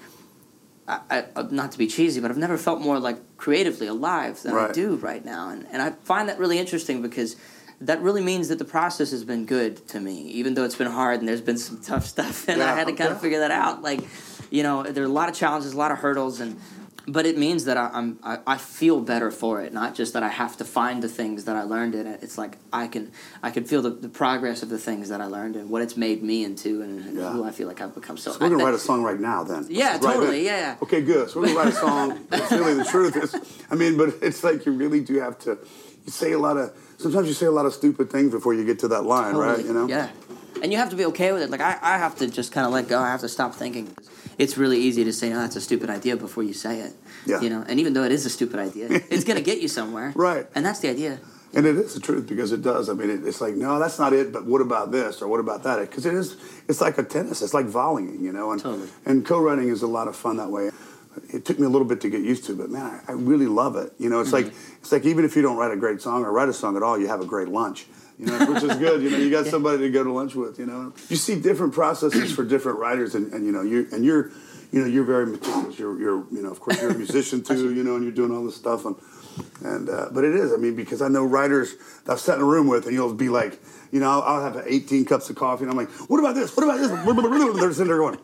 I, 0.88 1.26
I, 1.36 1.42
not 1.52 1.74
to 1.74 1.78
be 1.78 1.88
cheesy, 1.88 2.22
but 2.22 2.32
I've 2.32 2.38
never 2.38 2.58
felt 2.58 2.80
more 2.80 2.98
like 2.98 3.38
creatively 3.38 3.88
alive 3.88 4.42
than 4.42 4.56
I 4.56 4.72
do 4.72 4.96
right 4.96 5.24
now, 5.24 5.50
and 5.50 5.68
and 5.72 5.82
I 5.82 5.92
find 6.04 6.30
that 6.30 6.40
really 6.40 6.58
interesting 6.58 7.02
because 7.02 7.36
that 7.82 8.02
really 8.02 8.24
means 8.24 8.48
that 8.48 8.58
the 8.58 8.66
process 8.66 9.12
has 9.12 9.24
been 9.24 9.46
good 9.46 9.86
to 9.90 10.00
me, 10.00 10.22
even 10.30 10.54
though 10.54 10.64
it's 10.64 10.76
been 10.76 10.92
hard 10.92 11.20
and 11.20 11.28
there's 11.28 11.42
been 11.42 11.58
some 11.58 11.82
tough 11.84 12.06
stuff, 12.06 12.48
and 12.48 12.62
I 12.62 12.76
had 12.76 12.88
to 12.88 12.94
kind 12.94 13.12
of 13.12 13.20
figure 13.22 13.40
that 13.40 13.52
out. 13.52 13.82
Like, 13.82 14.02
you 14.50 14.64
know, 14.64 14.84
there 14.84 15.04
are 15.04 15.08
a 15.08 15.10
lot 15.10 15.30
of 15.30 15.36
challenges, 15.36 15.74
a 15.74 15.78
lot 15.78 15.92
of 15.92 15.98
hurdles, 16.00 16.40
and 16.40 16.60
but 17.10 17.26
it 17.26 17.38
means 17.38 17.64
that 17.66 17.78
I, 17.78 17.90
I'm 17.94 18.20
I, 18.22 18.40
I 18.46 18.58
feel 18.58 19.00
better 19.00 19.32
for 19.32 19.62
it. 19.62 19.72
Not 19.74 19.96
just 19.96 20.12
that 20.14 20.24
I 20.24 20.28
have 20.28 20.58
to 20.58 20.66
find 20.66 21.02
the 21.02 21.08
things 21.08 21.46
that 21.46 21.56
I 21.56 21.64
learned 21.64 21.96
in 21.96 22.06
it. 22.06 22.22
It's 22.22 22.38
like 22.38 22.58
I 22.74 22.88
can 22.88 23.12
I 23.42 23.50
can 23.50 23.64
feel 23.64 23.82
the, 23.82 23.92
the 23.92 24.10
progress 24.10 24.62
of 24.62 24.70
the 24.70 24.78
things 24.78 25.08
that 25.10 25.22
I 25.22 25.26
learned 25.26 25.56
and 25.56 25.70
what 25.70 25.82
it's 25.82 25.96
made 25.98 26.22
me 26.22 26.44
into, 26.44 26.82
and, 26.82 27.00
and 27.06 27.18
Yeah. 27.18 27.32
who 27.32 27.44
I 27.46 27.52
feel 27.52 27.68
like 27.68 27.80
I've 27.82 27.96
become. 27.96 28.18
So, 28.18 28.32
So 28.32 28.40
we're 28.40 28.50
gonna 28.50 28.64
I- 28.64 28.66
write 28.68 28.76
a 28.76 28.80
song 28.80 29.04
right 29.04 29.20
now, 29.20 29.44
then. 29.44 29.66
Yeah, 29.70 29.94
Right 29.94 30.02
totally, 30.02 30.46
yeah. 30.46 30.76
Okay, 30.82 31.02
good. 31.02 31.30
So 31.30 31.40
we're 31.40 31.48
gonna 31.48 31.60
write 31.60 31.74
a 31.74 31.78
song. 31.78 32.20
It's 32.32 32.52
really 32.52 32.74
the 32.76 32.86
truth 32.86 33.16
is, 33.16 33.36
I 33.72 33.76
mean, 33.76 33.98
but 33.98 34.16
it's 34.22 34.44
like 34.44 34.66
you 34.66 34.74
really 34.74 35.00
do 35.02 35.20
have 35.20 35.40
to. 35.40 35.58
You 36.06 36.12
say 36.12 36.32
a 36.34 36.40
lot 36.40 36.58
of. 36.58 36.72
Sometimes 36.98 37.28
you 37.28 37.34
say 37.34 37.46
a 37.46 37.52
lot 37.52 37.66
of 37.66 37.74
stupid 37.74 38.10
things 38.10 38.32
before 38.32 38.54
you 38.54 38.66
get 38.66 38.80
to 38.80 38.88
that 38.90 39.04
line, 39.04 39.36
right? 39.36 39.64
You 39.64 39.74
know. 39.74 39.88
Yeah. 39.88 40.10
And 40.62 40.72
you 40.72 40.78
have 40.78 40.90
to 40.90 40.96
be 40.96 41.06
okay 41.06 41.32
with 41.32 41.42
it. 41.44 41.50
Like 41.50 41.62
I, 41.62 41.78
I 41.82 41.98
have 41.98 42.16
to 42.18 42.28
just 42.28 42.52
kind 42.52 42.66
of 42.66 42.74
let 42.74 42.88
go. 42.88 43.00
I 43.00 43.10
have 43.10 43.22
to 43.22 43.30
stop 43.30 43.54
thinking. 43.56 43.96
It's 44.38 44.58
really 44.58 44.80
easy 44.80 45.04
to 45.04 45.14
say, 45.14 45.30
"No, 45.30 45.40
that's 45.40 45.56
a 45.56 45.62
stupid 45.62 45.90
idea" 45.90 46.16
before 46.18 46.44
you 46.44 46.54
say 46.54 46.80
it. 46.82 46.94
Yeah. 47.26 47.42
You 47.42 47.50
know, 47.50 47.64
and 47.68 47.80
even 47.80 47.94
though 47.94 48.04
it 48.04 48.12
is 48.12 48.26
a 48.26 48.30
stupid 48.30 48.60
idea, 48.60 48.88
it's 49.10 49.24
gonna 49.24 49.42
get 49.42 49.62
you 49.62 49.68
somewhere. 49.68 50.14
Right. 50.16 50.46
And 50.56 50.66
that's 50.66 50.80
the 50.80 50.90
idea. 50.90 51.20
And 51.54 51.66
it 51.66 51.76
is 51.78 51.94
the 51.94 52.00
truth 52.02 52.28
because 52.28 52.52
it 52.52 52.62
does. 52.62 52.90
I 52.90 52.94
mean, 52.94 53.10
it, 53.10 53.26
it's 53.26 53.40
like, 53.40 53.56
no, 53.56 53.80
that's 53.80 53.98
not 53.98 54.12
it. 54.14 54.34
But 54.34 54.46
what 54.46 54.62
about 54.62 54.92
this 54.92 55.22
or 55.22 55.28
what 55.30 55.40
about 55.40 55.64
that? 55.64 55.80
Because 55.80 56.06
it 56.06 56.14
is. 56.14 56.36
It's 56.68 56.82
like 56.82 56.98
a 56.98 57.04
tennis. 57.04 57.42
It's 57.42 57.54
like 57.54 57.66
volleying, 57.68 58.22
you 58.22 58.34
know. 58.34 58.52
And 58.52 58.62
Totally. 58.62 58.90
and 59.06 59.26
co-running 59.26 59.70
is 59.70 59.82
a 59.82 59.88
lot 59.88 60.08
of 60.08 60.16
fun 60.16 60.38
that 60.38 60.50
way. 60.52 60.70
it 61.34 61.46
took 61.46 61.58
me 61.58 61.66
a 61.66 61.70
little 61.70 61.88
bit 61.88 62.00
to 62.02 62.10
get 62.10 62.22
used 62.22 62.46
to, 62.46 62.56
but 62.56 62.70
man, 62.70 62.86
I, 63.08 63.12
I 63.12 63.16
really 63.16 63.48
love 63.48 63.76
it. 63.76 63.92
You 63.98 64.10
know, 64.10 64.20
it's 64.20 64.32
Mm-hmm. 64.32 64.48
like 64.50 64.56
it's 64.82 64.92
like 64.92 65.06
even 65.06 65.26
if 65.26 65.36
you 65.36 65.42
don't 65.42 65.58
write 65.58 65.72
a 65.72 65.78
great 65.78 66.00
song 66.02 66.24
or 66.26 66.32
write 66.32 66.50
a 66.50 66.54
song 66.54 66.76
at 66.78 66.84
all, 66.84 67.00
you 67.00 67.08
have 67.08 67.22
a 67.22 67.26
great 67.26 67.48
lunch. 67.48 67.88
You 68.20 68.26
know, 68.26 68.52
which 68.52 68.64
is 68.64 68.76
good. 68.78 69.04
You 69.04 69.12
know, 69.12 69.18
you 69.18 69.30
got 69.30 69.46
somebody 69.46 69.78
to 69.80 69.90
go 69.90 70.04
to 70.04 70.12
lunch 70.12 70.34
with. 70.34 70.58
You 70.58 70.66
know, 70.66 70.94
you 71.08 71.16
see 71.16 71.40
different 71.40 71.74
processes 71.74 72.34
for 72.34 72.44
different 72.44 72.80
writers, 72.80 73.14
and, 73.14 73.32
and 73.32 73.46
you 73.46 73.52
know, 73.52 73.62
you 73.62 73.88
and 73.92 74.04
you're, 74.04 74.32
you 74.72 74.82
know, 74.82 74.88
you're 74.88 75.04
very 75.04 75.28
meticulous. 75.28 75.78
You're, 75.78 76.00
you're, 76.00 76.26
you 76.32 76.42
know, 76.42 76.50
of 76.50 76.60
course, 76.60 76.82
you're 76.82 76.92
a 76.92 76.98
musician 76.98 77.44
too. 77.44 77.74
You 77.74 77.84
know, 77.84 77.96
and 77.96 78.04
you're 78.04 78.14
doing 78.14 78.36
all 78.36 78.44
this 78.44 78.56
stuff, 78.56 78.86
and 78.86 78.96
and 79.64 79.90
uh, 79.90 80.10
but 80.12 80.24
it 80.24 80.34
is. 80.34 80.52
I 80.52 80.58
mean, 80.58 80.76
because 80.76 81.02
I 81.02 81.10
know 81.10 81.24
writers 81.24 81.76
that 82.06 82.14
I've 82.14 82.20
sat 82.20 82.38
in 82.38 82.42
a 82.42 82.46
room 82.46 82.68
with, 82.68 82.86
and 82.86 82.94
you'll 82.94 83.14
be 83.14 83.30
like, 83.30 83.60
you 83.92 84.00
know, 84.00 84.10
I'll, 84.10 84.22
I'll 84.22 84.52
have 84.52 84.64
18 84.66 85.06
cups 85.06 85.30
of 85.30 85.36
coffee, 85.36 85.64
and 85.64 85.72
I'm 85.72 85.78
like, 85.78 85.90
what 86.10 86.20
about 86.20 86.36
this? 86.36 86.56
What 86.56 86.64
about 86.64 86.78
this? 86.80 86.90
They're 87.60 87.74
sitting 87.74 87.88
there 87.88 87.98
going, 87.98 88.18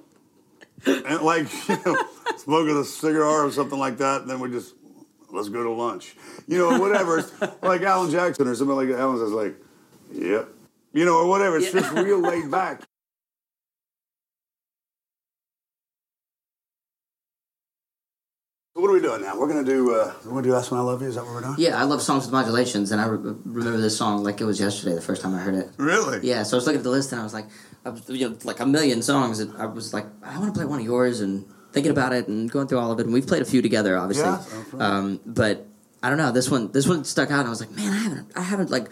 and 0.86 1.22
like, 1.22 1.48
you 1.70 1.78
know, 1.86 2.04
smoking 2.38 2.78
a 2.78 2.84
cigar 2.84 3.46
or 3.46 3.52
something 3.52 3.80
like 3.80 3.98
that, 3.98 4.22
and 4.22 4.30
then 4.30 4.40
we 4.40 4.50
just 4.50 4.74
let's 5.32 5.50
go 5.50 5.64
to 5.64 5.72
lunch, 5.72 6.16
you 6.48 6.58
know, 6.58 6.80
whatever. 6.80 7.20
It's 7.20 7.32
like 7.62 7.82
Alan 7.82 8.12
Jackson 8.12 8.48
or 8.48 8.56
something 8.56 8.76
like 8.76 8.88
that. 8.90 9.00
Alan's 9.00 9.22
just 9.22 9.34
like, 9.34 9.56
yep, 10.14 10.50
you 10.94 11.06
know, 11.06 11.18
or 11.18 11.28
whatever. 11.28 11.58
It's 11.58 11.72
just 11.72 11.92
real 11.92 12.20
laid 12.20 12.50
back. 12.52 12.82
What 18.76 18.90
are 18.90 18.94
we 18.94 19.02
doing 19.02 19.22
now? 19.22 19.40
We're 19.40 19.48
gonna 19.48 19.64
do. 19.64 19.94
Uh, 19.94 20.12
we're 20.26 20.32
gonna 20.32 20.42
do 20.42 20.52
"That's 20.52 20.72
When 20.72 20.80
I 20.80 20.84
Love 20.84 21.02
You." 21.04 21.08
Is 21.08 21.16
that 21.16 21.24
what 21.24 21.36
we're 21.36 21.42
doing? 21.42 21.56
Yeah, 21.60 21.80
I 21.80 21.84
love 21.84 22.02
songs 22.02 22.26
with 22.26 22.34
modulations, 22.34 22.92
and 22.92 23.00
I 23.00 23.06
re- 23.06 23.36
remember 23.46 23.80
this 23.80 23.96
song 23.96 24.24
like 24.24 24.42
it 24.42 24.46
was 24.46 24.60
yesterday, 24.60 24.96
the 24.96 25.02
first 25.02 25.22
time 25.22 25.36
I 25.36 25.38
heard 25.38 25.54
it. 25.54 25.70
Really? 25.78 26.28
Yeah, 26.28 26.42
so 26.42 26.56
I 26.56 26.58
was 26.58 26.66
looking 26.66 26.80
at 26.80 26.84
the 26.84 26.90
list, 26.90 27.12
and 27.12 27.22
I 27.22 27.24
was 27.24 27.36
like, 27.36 27.46
I 27.86 27.90
was, 27.90 28.10
you 28.10 28.30
know, 28.30 28.38
like 28.44 28.60
a 28.60 28.66
million 28.66 29.04
songs, 29.04 29.40
and 29.40 29.56
I 29.58 29.68
was 29.68 29.94
like, 29.94 30.08
I 30.24 30.40
want 30.40 30.54
to 30.54 30.58
play 30.58 30.66
one 30.66 30.80
of 30.80 30.86
yours, 30.86 31.22
and 31.22 31.46
thinking 31.72 31.92
about 31.92 32.14
it, 32.14 32.28
and 32.28 32.50
going 32.50 32.68
through 32.68 32.80
all 32.80 32.92
of 32.92 33.00
it, 33.00 33.06
and 33.06 33.14
we've 33.14 33.28
played 33.28 33.44
a 33.44 33.46
few 33.46 33.62
together, 33.62 33.96
obviously. 33.96 34.26
Yeah, 34.26 34.44
right. 34.74 34.82
um, 34.82 35.20
but 35.24 35.68
I 36.02 36.10
don't 36.10 36.18
know, 36.18 36.32
this 36.32 36.50
one, 36.50 36.72
this 36.72 36.88
one 36.88 37.04
stuck 37.04 37.30
out, 37.30 37.42
and 37.42 37.48
I 37.48 37.52
was 37.52 37.60
like, 37.62 37.72
man, 37.72 37.94
I 37.94 37.98
haven't, 37.98 38.32
I 38.36 38.42
haven't 38.42 38.72
like, 38.72 38.88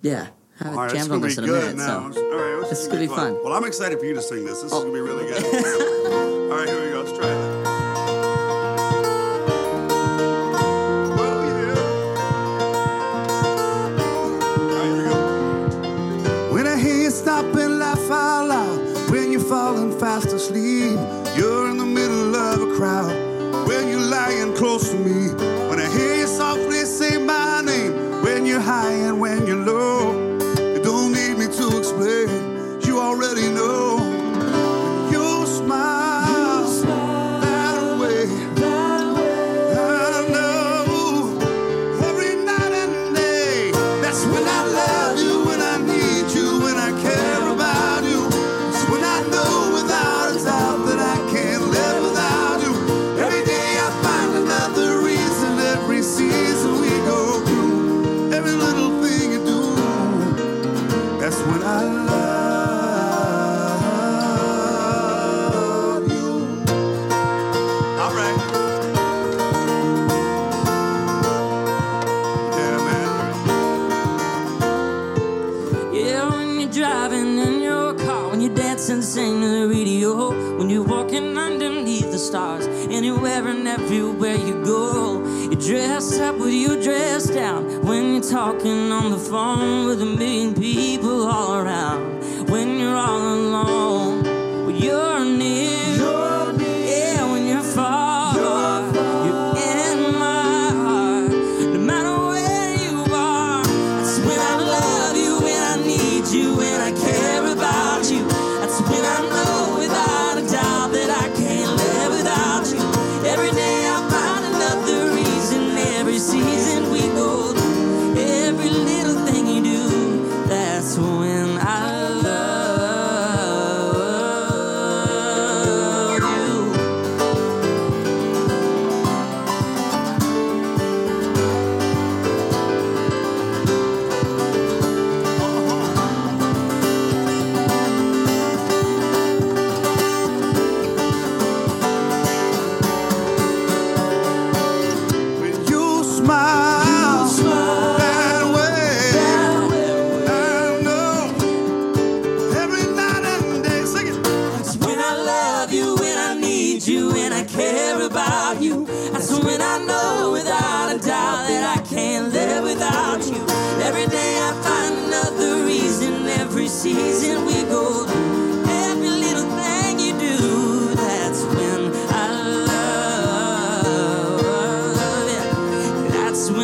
yeah, 0.00 0.28
I 0.60 0.64
haven't 0.64 0.78
All 0.78 0.84
right, 0.84 0.94
jammed 0.94 1.10
on 1.10 1.20
this 1.20 1.38
in 1.38 1.44
a 1.44 1.46
good 1.46 1.62
minute. 1.62 1.76
now. 1.76 2.10
So. 2.12 2.20
All 2.32 2.60
right, 2.60 2.68
This 2.68 2.80
is 2.82 2.88
gonna 2.88 3.00
be 3.00 3.06
fun. 3.08 3.38
Well, 3.42 3.52
I'm 3.52 3.64
excited 3.64 3.98
for 3.98 4.04
you 4.04 4.14
to 4.14 4.22
sing 4.22 4.44
this. 4.44 4.62
This 4.62 4.72
Oh. 4.72 4.78
is 4.78 4.82
gonna 4.84 4.94
be 4.94 5.00
really 5.00 5.24
good. 5.26 5.42
Oh. 5.44 6.50
All 6.52 6.58
right, 6.58 6.68
here 6.68 6.84
we 6.84 6.90
go. 6.90 7.01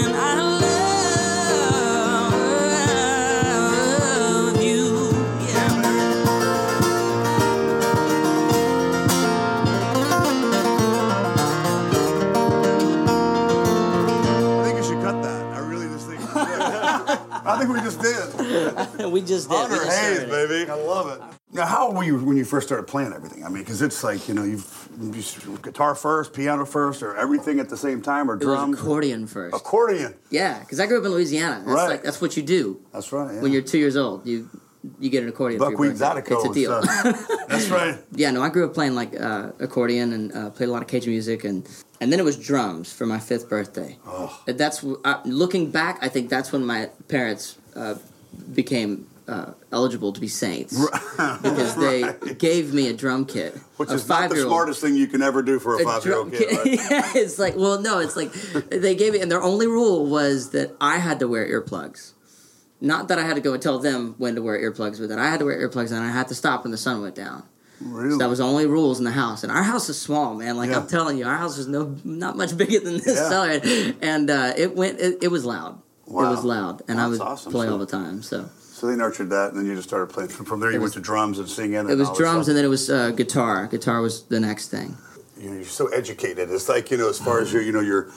I 0.07 0.41
love 4.53 4.63
you, 4.63 5.11
yeah. 5.47 5.99
I 17.45 17.57
think 17.59 17.71
we 17.73 17.81
just 17.81 18.01
did. 18.01 19.09
we 19.13 19.21
just 19.23 19.49
did. 19.49 19.57
we 19.57 19.59
Hunter 19.59 19.77
just 19.85 19.99
Hayes, 19.99 20.25
baby. 20.25 20.71
I 20.71 20.75
love 20.75 21.09
it. 21.11 21.38
Now, 21.59 21.67
how 21.67 21.91
were 21.91 22.05
you 22.05 22.17
when 22.25 22.37
you 22.37 22.45
first 22.45 22.69
started 22.69 22.85
playing 22.87 23.13
everything? 23.13 23.45
I 23.45 23.49
mean, 23.49 23.65
because 23.65 23.83
it's 23.83 24.05
like 24.05 24.29
you 24.29 24.35
know, 24.35 24.45
you've 24.45 24.89
you, 25.01 25.59
guitar 25.61 25.97
first, 25.97 26.33
piano 26.33 26.65
first, 26.65 27.03
or 27.03 27.17
everything 27.17 27.59
at 27.59 27.69
the 27.69 27.77
same 27.77 28.01
time, 28.01 28.31
or 28.31 28.35
It 28.35 28.41
drums, 28.43 28.79
accordion 28.79 29.27
first. 29.27 29.57
accordion. 29.57 30.15
Yeah, 30.31 30.61
because 30.61 30.79
I 30.79 30.87
grew 30.87 31.01
up 31.01 31.05
in 31.05 31.11
Louisiana. 31.11 31.57
That's 31.67 31.67
Right. 31.77 31.89
like 31.89 32.03
that's 32.05 32.21
what 32.21 32.37
you 32.37 32.45
do 32.45 32.81
That's 32.93 33.11
right. 33.13 33.35
Yeah. 33.35 33.41
when 33.43 33.51
you're 33.53 33.63
two 33.63 33.79
years 33.79 33.97
old. 33.97 34.25
You 34.25 34.49
you 35.01 35.11
get 35.11 35.25
an 35.25 35.29
accordion. 35.31 35.59
buckwheat 35.59 35.95
zydeco. 35.95 36.37
It's 36.37 36.45
a 36.45 36.55
deal. 36.55 36.81
stuff. 36.85 37.29
That's 37.49 37.69
right. 37.79 37.99
yeah, 38.13 38.31
no, 38.31 38.41
I 38.41 38.51
grew 38.51 38.65
up 38.65 38.73
playing 38.73 38.95
like 38.95 39.21
uh, 39.21 39.51
accordion 39.59 40.13
and 40.13 40.33
uh, 40.33 40.51
played 40.51 40.69
a 40.69 40.73
lot 40.73 40.83
of 40.83 40.87
Cajun 40.89 41.11
music, 41.11 41.43
and 41.43 41.69
and 42.01 42.13
then 42.13 42.21
it 42.21 42.25
was 42.25 42.37
drums 42.37 42.93
for 42.93 43.05
my 43.05 43.19
fifth 43.19 43.49
birthday. 43.49 43.99
Oh. 44.07 44.31
That's 44.47 44.85
uh, 45.05 45.21
looking 45.25 45.73
back. 45.73 45.99
I 46.03 46.09
think 46.09 46.31
that's 46.31 46.53
when 46.53 46.65
my 46.65 46.91
parents 47.09 47.59
uh, 47.75 47.97
became 48.55 49.09
uh, 49.29 49.53
eligible 49.73 50.13
to 50.13 50.21
be 50.21 50.27
saints 50.29 50.75
because 51.17 51.77
they 51.77 52.35
gave 52.39 52.73
me 52.73 52.89
a 52.89 52.93
drum 52.95 53.27
kit. 53.27 53.55
Which 53.77 53.91
is 53.93 54.09
not 54.09 54.31
the 54.31 54.37
smartest 54.37 54.81
thing 54.81 54.97
you 54.97 55.07
can 55.07 55.23
ever 55.23 55.43
do 55.43 55.59
for 55.59 55.77
a 55.77 55.83
A 55.83 55.85
five 55.85 56.05
year 56.05 56.17
old 56.17 56.33
kid. 56.33 56.51
Right? 56.51 56.67
yeah, 56.91 57.13
it's 57.15 57.39
like 57.39 57.55
well, 57.57 57.81
no, 57.81 57.99
it's 58.01 58.17
like 58.17 58.33
they 58.71 58.95
gave 58.95 59.13
me, 59.13 59.21
and 59.21 59.31
their 59.31 59.43
only 59.43 59.67
rule 59.67 60.07
was 60.07 60.51
that 60.51 60.75
I 60.81 60.97
had 60.99 61.19
to 61.21 61.29
wear 61.29 61.47
earplugs. 61.47 62.15
Not 62.81 63.09
that 63.09 63.19
I 63.19 63.23
had 63.23 63.35
to 63.35 63.41
go 63.41 63.53
and 63.55 63.63
tell 63.63 63.79
them 63.79 64.15
when 64.19 64.35
to 64.37 64.43
wear 64.43 64.57
earplugs, 64.59 64.99
but 65.01 65.09
that 65.11 65.19
I 65.19 65.29
had 65.29 65.41
to 65.41 65.45
wear 65.45 65.57
earplugs 65.69 65.91
and 65.91 66.01
I 66.01 66.11
had 66.11 66.29
to 66.29 66.35
stop 66.35 66.63
when 66.65 66.71
the 66.71 66.79
sun 66.79 67.03
went 67.03 67.15
down. 67.17 67.43
Really? 67.81 68.13
So 68.13 68.19
that 68.19 68.29
was 68.29 68.39
the 68.39 68.45
only 68.45 68.67
rules 68.67 68.99
in 68.99 69.05
the 69.05 69.11
house, 69.13 69.43
and 69.45 69.53
our 69.53 69.63
house 69.63 69.89
is 69.89 70.01
small, 70.01 70.35
man. 70.35 70.57
Like 70.57 70.71
Yeah. 70.71 70.79
I'm 70.81 70.87
telling 70.89 71.19
you, 71.19 71.27
our 71.27 71.37
house 71.37 71.59
is 71.59 71.69
no 71.69 71.97
not 72.05 72.37
much 72.37 72.57
bigger 72.57 72.81
than 72.81 72.95
this 72.95 73.07
Yeah. 73.17 73.29
cellar, 73.29 73.61
and 74.01 74.31
uh, 74.31 74.53
it 74.57 74.75
went. 74.75 74.99
It, 75.01 75.19
it 75.23 75.29
was 75.29 75.45
loud. 75.45 75.81
Wow. 76.07 76.27
It 76.27 76.31
was 76.31 76.45
loud, 76.45 76.83
and 76.89 76.99
I 76.99 77.07
That's 77.09 77.19
would 77.21 77.29
awesome. 77.29 77.53
play 77.53 77.67
So- 77.67 77.73
all 77.73 77.79
the 77.79 77.87
time. 77.87 78.23
So 78.23 78.49
so 78.79 78.87
they 78.87 78.95
nurtured 78.95 79.31
that, 79.31 79.51
and 79.51 79.59
then 79.59 79.67
you 79.67 79.75
just 79.75 79.89
started 79.89 80.07
playing. 80.15 80.31
From 80.31 80.47
from 80.47 80.61
there, 80.61 80.71
you 80.71 80.81
was- 80.81 80.95
went 80.95 80.95
to 80.95 81.01
drums 81.01 81.39
and 81.41 81.49
singing. 81.49 81.75
And 81.77 81.91
it 81.91 81.99
was 81.99 82.17
drums, 82.17 82.47
and 82.49 82.57
then 82.57 82.65
it 82.65 82.69
was 82.69 82.89
uh, 82.89 83.11
guitar. 83.11 83.67
Guitar 83.67 84.01
was 84.01 84.23
the 84.25 84.39
next 84.39 84.69
thing. 84.69 84.97
you 85.37 85.51
know, 85.51 85.57
you're 85.57 85.65
so 85.65 85.89
educated. 85.89 86.51
It's 86.51 86.69
like 86.69 86.91
you 86.93 86.97
know, 86.97 87.09
as 87.09 87.19
far 87.19 87.41
as 87.41 87.53
your, 87.53 87.63
you 87.63 87.73
know, 87.73 87.81
your, 87.81 88.09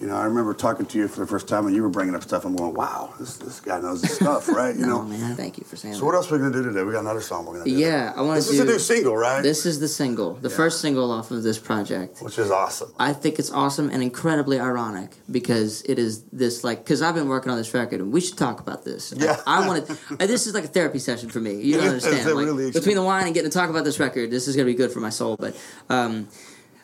you 0.00 0.06
know, 0.06 0.16
I 0.16 0.24
remember 0.24 0.54
talking 0.54 0.86
to 0.86 0.98
you 0.98 1.08
for 1.08 1.20
the 1.20 1.26
first 1.26 1.48
time, 1.48 1.66
and 1.66 1.74
you 1.74 1.82
were 1.82 1.88
bringing 1.88 2.14
up 2.14 2.22
stuff. 2.22 2.44
I'm 2.44 2.54
going, 2.54 2.72
wow, 2.74 3.12
this 3.18 3.36
this 3.36 3.58
guy 3.60 3.80
knows 3.80 4.02
his 4.02 4.14
stuff, 4.14 4.48
right? 4.60 4.76
You 4.76 4.84
oh 4.84 4.88
know. 4.88 5.02
man, 5.02 5.34
thank 5.34 5.58
you 5.58 5.64
for 5.64 5.76
saying 5.76 5.94
So 5.94 6.00
that. 6.00 6.06
what 6.06 6.14
else 6.14 6.30
are 6.30 6.34
we 6.36 6.40
gonna 6.40 6.52
do 6.52 6.62
today? 6.62 6.84
We 6.84 6.92
got 6.92 7.00
another 7.00 7.20
song 7.20 7.46
we're 7.46 7.54
gonna 7.58 7.64
do. 7.64 7.70
Yeah, 7.72 8.12
I 8.14 8.22
want 8.22 8.36
This 8.36 8.48
to 8.48 8.54
is 8.54 8.60
a 8.60 8.64
new 8.64 8.78
single, 8.78 9.16
right? 9.16 9.42
This 9.42 9.66
is 9.66 9.80
the 9.80 9.88
single, 9.88 10.34
the 10.34 10.50
first 10.50 10.80
single 10.80 11.10
off 11.10 11.30
of 11.30 11.42
this 11.42 11.58
project. 11.58 12.20
Which 12.22 12.38
is 12.38 12.50
awesome. 12.50 12.92
I 12.98 13.12
think 13.12 13.38
it's 13.38 13.50
awesome 13.50 13.90
and 13.90 14.02
incredibly 14.02 14.60
ironic 14.60 15.16
because 15.30 15.82
it 15.82 15.98
is 15.98 16.22
this 16.32 16.62
like 16.62 16.84
because 16.84 17.02
I've 17.02 17.14
been 17.16 17.28
working 17.28 17.50
on 17.50 17.58
this 17.58 17.74
record 17.74 18.00
and 18.00 18.12
we 18.12 18.20
should 18.20 18.38
talk 18.38 18.60
about 18.60 18.84
this. 18.84 19.12
Yeah. 19.16 19.40
I, 19.46 19.68
I 19.68 19.80
to. 19.80 19.98
This 20.28 20.46
is 20.46 20.54
like 20.54 20.64
a 20.64 20.68
therapy 20.68 20.98
session 20.98 21.28
for 21.28 21.40
me. 21.40 21.60
You 21.60 21.78
don't 21.78 21.86
understand. 21.94 22.24
Like, 22.34 22.44
really 22.46 22.70
between 22.70 22.96
the 22.96 23.02
wine 23.02 23.26
and 23.26 23.34
getting 23.34 23.50
to 23.50 23.54
talk 23.58 23.70
about 23.70 23.84
this 23.84 23.98
record, 23.98 24.30
this 24.30 24.46
is 24.46 24.54
going 24.54 24.66
to 24.66 24.72
be 24.72 24.76
good 24.76 24.92
for 24.92 25.00
my 25.00 25.10
soul. 25.10 25.36
But, 25.38 25.56
um, 25.88 26.28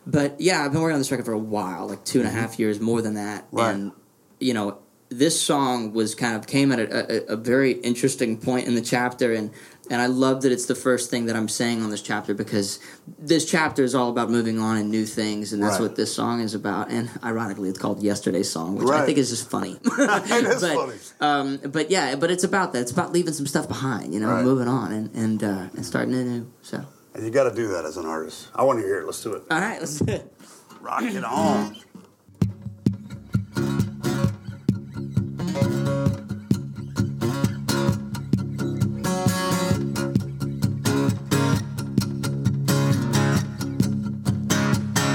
but 0.07 0.41
yeah, 0.41 0.65
I've 0.65 0.73
been 0.73 0.81
working 0.83 0.95
on 0.95 1.01
this 1.01 1.11
record 1.11 1.27
for 1.27 1.33
a 1.33 1.39
while, 1.39 1.89
like 1.89 2.05
two 2.05 2.21
and 2.21 2.29
a 2.29 2.33
half 2.33 2.59
years, 2.59 2.81
more 2.81 3.01
than 3.03 3.15
that. 3.15 3.47
Mm-hmm. 3.47 3.57
Right. 3.57 3.71
And 3.75 3.93
you 4.41 4.55
know, 4.55 4.79
this 5.11 5.41
song 5.41 5.93
was 5.93 6.15
kind 6.15 6.35
of 6.37 6.47
came 6.47 6.73
at 6.73 6.79
a, 6.81 7.31
a, 7.31 7.35
a 7.35 7.37
very 7.37 7.73
interesting 7.73 8.37
point 8.39 8.67
in 8.67 8.75
the 8.75 8.83
chapter 8.83 9.33
and. 9.33 9.51
And 9.91 10.01
I 10.01 10.07
love 10.07 10.41
that 10.45 10.51
it's 10.51 10.65
the 10.65 10.75
first 10.75 11.11
thing 11.11 11.27
that 11.27 11.37
I'm 11.37 11.47
saying 11.47 11.83
on 11.83 11.91
this 11.91 12.01
chapter 12.01 12.33
because 12.33 12.81
this 13.19 13.45
chapter 13.45 13.85
is 13.85 13.95
all 13.95 14.09
about 14.09 14.31
moving 14.31 14.59
on 14.59 14.79
and 14.79 14.91
new 14.91 15.05
things, 15.05 15.53
and 15.53 15.63
that's 15.63 15.73
Right. 15.75 15.83
what 15.83 15.95
this 15.97 16.15
song 16.15 16.41
is 16.41 16.55
about. 16.55 16.89
And 16.91 17.11
ironically, 17.23 17.69
it's 17.69 17.79
called 17.79 18.03
"Yesterday's 18.03 18.51
Song," 18.51 18.77
which 18.77 18.89
I 18.89 19.05
think 19.05 19.19
is 19.19 19.29
just 19.29 19.51
funny. 19.51 19.77
it 19.85 20.45
is 20.47 20.63
but, 20.63 20.75
funny. 20.75 20.97
Um, 21.21 21.61
but 21.71 21.91
yeah, 21.91 22.15
but 22.17 22.31
it's 22.31 22.45
about 22.45 22.73
that. 22.73 22.81
It's 22.81 22.93
about 22.93 23.13
leaving 23.13 23.35
some 23.35 23.45
stuff 23.47 23.69
behind, 23.69 24.15
you 24.15 24.21
know, 24.21 24.31
Right. 24.31 24.43
moving 24.43 24.69
on 24.69 24.91
and 24.91 25.15
and 25.15 25.45
uh, 25.45 25.67
and 25.77 25.85
starting 25.85 26.15
anew. 26.15 26.51
So, 26.63 26.87
you 27.23 27.31
got 27.31 27.45
to 27.45 27.55
do 27.55 27.69
that 27.69 27.85
as 27.85 27.97
an 27.97 28.07
artist. 28.07 28.49
I 28.55 28.65
want 28.65 28.81
to 28.81 28.85
hear 28.85 29.01
it. 29.01 29.07
Let's 29.07 29.23
do 29.23 29.35
it. 29.35 29.43
all 29.51 29.61
right, 29.61 29.79
let's 29.81 29.99
do 29.99 30.13
it. 30.13 30.33
Rock 30.81 31.03
it 31.03 31.25
on. 31.25 31.77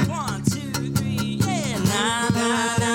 One, 0.07 0.43
two, 0.43 0.93
three, 0.95 1.39
yeah. 1.45 1.77
Na, 1.79 2.29
na, 2.29 2.47
na, 2.47 2.77
na, 2.77 2.77
na, 2.79 2.88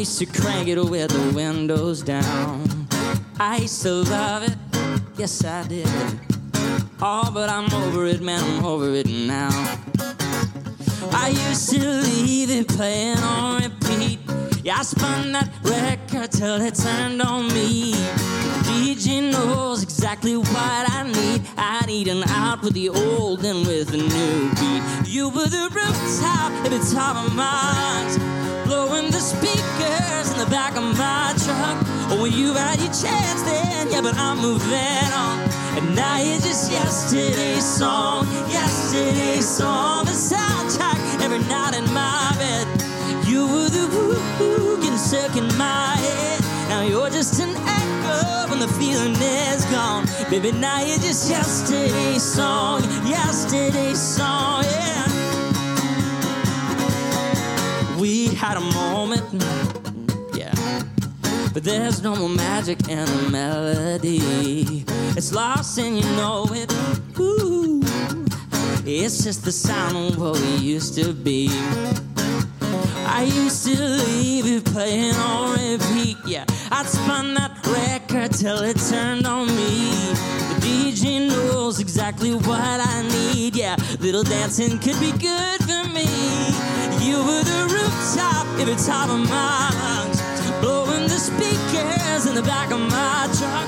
I 0.00 0.02
used 0.02 0.18
to 0.20 0.24
crank 0.24 0.66
it 0.66 0.82
with 0.82 1.10
the 1.10 1.36
windows 1.36 2.00
down. 2.00 2.88
I 3.38 3.58
used 3.58 3.82
to 3.82 3.96
love 3.96 4.44
it, 4.44 4.56
yes 5.18 5.44
I 5.44 5.62
did. 5.68 5.86
Oh, 7.02 7.30
but 7.34 7.50
I'm 7.50 7.70
over 7.74 8.06
it, 8.06 8.22
man, 8.22 8.42
I'm 8.42 8.64
over 8.64 8.94
it 8.94 9.06
now. 9.06 9.50
I 11.12 11.34
used 11.48 11.68
to 11.72 11.86
leave 11.86 12.50
it 12.50 12.68
playing 12.68 13.18
on 13.18 13.62
repeat. 13.62 14.20
Yeah, 14.64 14.78
I 14.78 14.84
spun 14.84 15.32
that 15.32 15.50
record 15.64 16.32
till 16.32 16.62
it 16.62 16.76
turned 16.76 17.20
on 17.20 17.48
me. 17.48 17.92
DJ 18.80 19.30
knows 19.30 19.82
exactly 19.82 20.38
what 20.38 20.84
I 20.90 21.02
need. 21.04 21.42
I 21.58 21.84
need 21.84 22.08
an 22.08 22.22
out 22.28 22.62
with 22.62 22.72
the 22.72 22.88
old 22.88 23.44
and 23.44 23.66
with 23.66 23.88
the 23.88 23.98
new 23.98 24.48
beat. 24.56 24.82
You 25.06 25.28
were 25.28 25.48
the 25.48 25.68
rooftop 25.68 26.50
at 26.64 26.70
the 26.70 26.80
top 26.94 27.14
of 27.26 27.34
my 27.34 27.44
lungs, 27.76 28.16
blowing 28.66 29.10
the 29.10 29.20
speakers 29.20 30.32
in 30.32 30.38
the 30.38 30.48
back 30.48 30.78
of 30.78 30.84
my 30.96 31.34
truck. 31.44 31.76
Oh, 32.08 32.22
well, 32.22 32.26
you 32.26 32.54
had 32.54 32.78
your 32.80 32.88
chance 32.88 33.42
then, 33.42 33.92
yeah, 33.92 34.00
but 34.00 34.14
I'm 34.16 34.38
moving 34.38 35.12
on. 35.12 35.38
And 35.76 35.94
now 35.94 36.16
it's 36.18 36.46
just 36.46 36.72
yesterday's 36.72 37.66
song, 37.66 38.26
yesterday's 38.48 39.46
song, 39.46 40.06
the 40.06 40.12
soundtrack 40.12 40.96
every 41.22 41.40
night 41.50 41.76
in 41.76 41.84
my 41.92 42.32
bed. 42.38 42.66
You 43.28 43.46
were 43.46 43.68
the 43.68 43.86
woo 43.92 44.80
getting 44.80 44.96
stuck 44.96 45.36
in 45.36 45.48
my 45.58 45.96
head. 46.00 46.40
Now 46.70 46.80
you're 46.80 47.10
just 47.10 47.38
an 47.40 47.54
echo 48.10 48.50
when 48.50 48.58
the 48.58 48.68
feeling 48.68 49.14
is 49.20 49.64
gone. 49.66 50.06
Baby, 50.30 50.52
now 50.52 50.80
you're 50.80 50.98
just 50.98 51.30
yesterday's 51.30 52.22
song, 52.22 52.82
yesterday's 53.06 54.00
song, 54.00 54.64
yeah. 54.64 55.06
We 57.98 58.28
had 58.28 58.56
a 58.56 58.60
moment, 58.60 59.44
yeah. 60.34 60.54
But 61.52 61.64
there's 61.64 62.02
no 62.02 62.14
more 62.16 62.28
magic 62.28 62.88
in 62.88 63.04
the 63.04 63.28
melody. 63.30 64.84
It's 65.16 65.32
lost 65.32 65.78
and 65.78 65.96
you 65.96 66.04
know 66.16 66.46
it. 66.50 66.72
Ooh. 67.18 67.82
It's 68.86 69.22
just 69.22 69.44
the 69.44 69.52
sound 69.52 69.96
of 69.96 70.18
what 70.18 70.40
we 70.40 70.56
used 70.56 70.94
to 70.94 71.12
be. 71.12 71.50
I 73.12 73.24
used 73.24 73.66
to 73.66 73.76
leave 73.76 74.46
it 74.46 74.64
playing 74.64 75.14
on 75.14 75.52
repeat. 75.52 76.16
Yeah, 76.24 76.44
I'd 76.70 76.86
spun 76.86 77.34
that 77.34 77.52
record 77.66 78.32
till 78.32 78.62
it 78.62 78.78
turned 78.88 79.26
on 79.26 79.48
me. 79.48 79.90
The 80.48 80.56
DJ 80.62 81.28
knows 81.28 81.80
exactly 81.80 82.34
what 82.34 82.80
I 82.80 83.02
need. 83.08 83.56
Yeah, 83.56 83.76
little 83.98 84.22
dancing 84.22 84.78
could 84.78 84.98
be 85.00 85.10
good 85.12 85.60
for 85.68 85.84
me. 85.90 86.06
You 87.04 87.18
were 87.18 87.42
the 87.42 87.62
rooftop 87.74 88.46
the 88.64 88.76
top 88.76 89.10
of 89.10 89.28
my 89.28 89.70
lungs, 89.82 90.20
blowing 90.60 91.04
the 91.04 91.18
speakers 91.18 92.26
in 92.26 92.34
the 92.36 92.42
back 92.42 92.70
of 92.70 92.78
my 92.78 93.28
truck. 93.36 93.66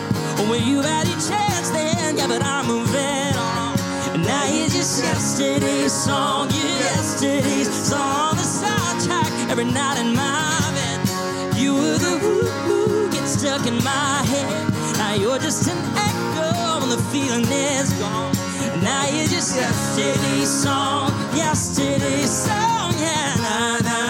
When 0.48 0.62
you 0.64 0.82
had 0.82 1.08
your 1.08 1.18
chance 1.18 1.70
then, 1.70 2.16
yeah, 2.16 2.28
but 2.28 2.44
I'm 2.44 2.66
moving 2.66 3.36
on. 3.36 3.78
And 4.14 4.22
now 4.22 4.44
it's 4.46 4.74
just 4.74 5.02
yesterday's 5.02 5.92
song, 5.92 6.50
yesterday's 6.50 7.68
song, 7.72 8.36
the 8.36 8.42
soundtrack 8.42 8.81
every 9.52 9.64
night 9.66 9.98
in 9.98 10.16
my 10.16 10.70
bed. 10.76 11.56
You 11.58 11.74
were 11.74 11.98
the 11.98 12.14
woo 12.22 12.42
woo, 12.66 13.10
get 13.12 13.28
stuck 13.28 13.66
in 13.66 13.76
my 13.84 14.14
head. 14.32 14.96
Now 14.96 15.12
you're 15.12 15.38
just 15.38 15.68
an 15.68 15.76
echo 16.08 16.80
when 16.80 16.88
the 16.88 17.02
feeling 17.12 17.44
is 17.44 17.92
gone. 18.00 18.32
Now 18.82 19.04
you're 19.12 19.28
just 19.28 19.54
yesterday's 19.54 20.48
song, 20.48 21.10
yesterday's 21.36 22.30
song, 22.46 22.94
yeah. 22.96 23.34
Na 23.44 23.78
na 23.88 24.01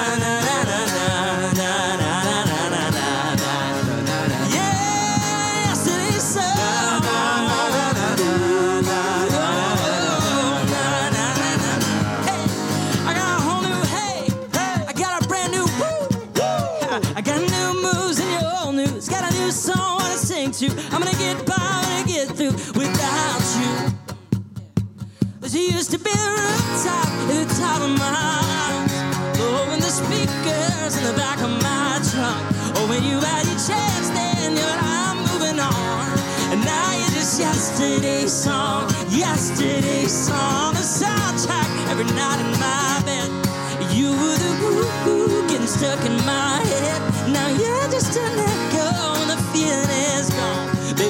To. 20.62 20.68
I'm 20.92 21.02
gonna 21.02 21.10
get 21.18 21.44
by, 21.44 21.58
gonna 21.58 22.06
get 22.06 22.28
through 22.38 22.54
without 22.78 23.42
you. 23.58 23.74
But 25.40 25.52
you 25.52 25.58
used 25.58 25.90
to 25.90 25.98
be 25.98 26.12
the 26.12 26.30
rooftop 26.38 27.10
at 27.18 27.26
the 27.34 27.54
top 27.58 27.82
of 27.82 27.90
my 27.98 28.06
lungs, 28.06 28.94
oh, 28.94 29.66
blowing 29.66 29.80
the 29.80 29.90
speakers 29.90 30.94
in 30.98 31.02
the 31.02 31.18
back 31.18 31.42
of 31.42 31.50
my 31.66 31.98
trunk. 32.14 32.38
Oh, 32.78 32.86
when 32.88 33.02
you 33.02 33.18
had 33.18 33.42
your 33.50 33.58
chance, 33.58 34.10
then 34.14 34.54
you 34.54 34.62
I'm 34.62 35.18
moving 35.34 35.58
on. 35.58 36.06
And 36.54 36.64
now 36.64 36.92
you're 36.94 37.10
just 37.10 37.40
yesterday's 37.40 38.32
song, 38.32 38.88
yesterday's 39.10 40.14
song, 40.14 40.74
the 40.74 40.86
soundtrack 40.86 41.90
every 41.90 42.06
night 42.14 42.38
in 42.38 42.50
my 42.62 43.02
bed. 43.02 43.30
You 43.90 44.10
were 44.14 44.38
the 44.38 44.52
woo 44.62 45.42
getting 45.48 45.66
stuck 45.66 45.98
in 46.06 46.14
my 46.24 46.62
head. 46.70 47.02
Now 47.32 47.48
you're 47.48 47.90
just 47.90 48.16
an 48.16 48.51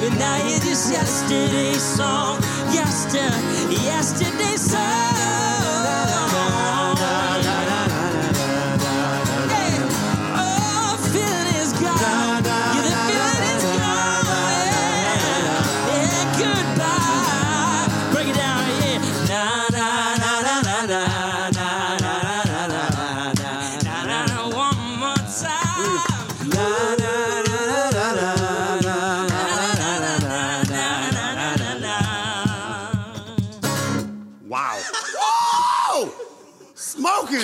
Baby, 0.03 0.15
now 0.17 0.35
you're 0.35 0.59
just 0.59 0.91
yesterday's 0.91 1.81
song. 1.81 2.41
Yesterday, 2.73 3.85
yesterday's 3.85 4.71
song. 4.71 5.62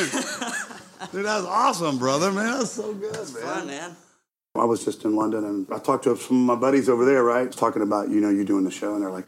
Smoking! 0.07 1.11
Dude, 1.11 1.25
that's 1.25 1.45
awesome, 1.45 1.97
brother, 1.97 2.31
man. 2.31 2.59
That's 2.59 2.71
so 2.71 2.93
good, 2.93 3.13
man. 3.13 3.25
Fun, 3.25 3.67
man. 3.67 3.95
I 4.55 4.65
was 4.65 4.83
just 4.83 5.05
in 5.05 5.15
London 5.15 5.45
and 5.45 5.67
I 5.71 5.79
talked 5.79 6.03
to 6.05 6.17
some 6.17 6.41
of 6.41 6.45
my 6.45 6.55
buddies 6.55 6.89
over 6.89 7.05
there, 7.05 7.23
right? 7.23 7.51
Talking 7.51 7.81
about, 7.81 8.09
you 8.09 8.19
know, 8.19 8.29
you 8.29 8.43
doing 8.43 8.65
the 8.65 8.71
show, 8.71 8.93
and 8.93 9.03
they're 9.03 9.11
like, 9.11 9.27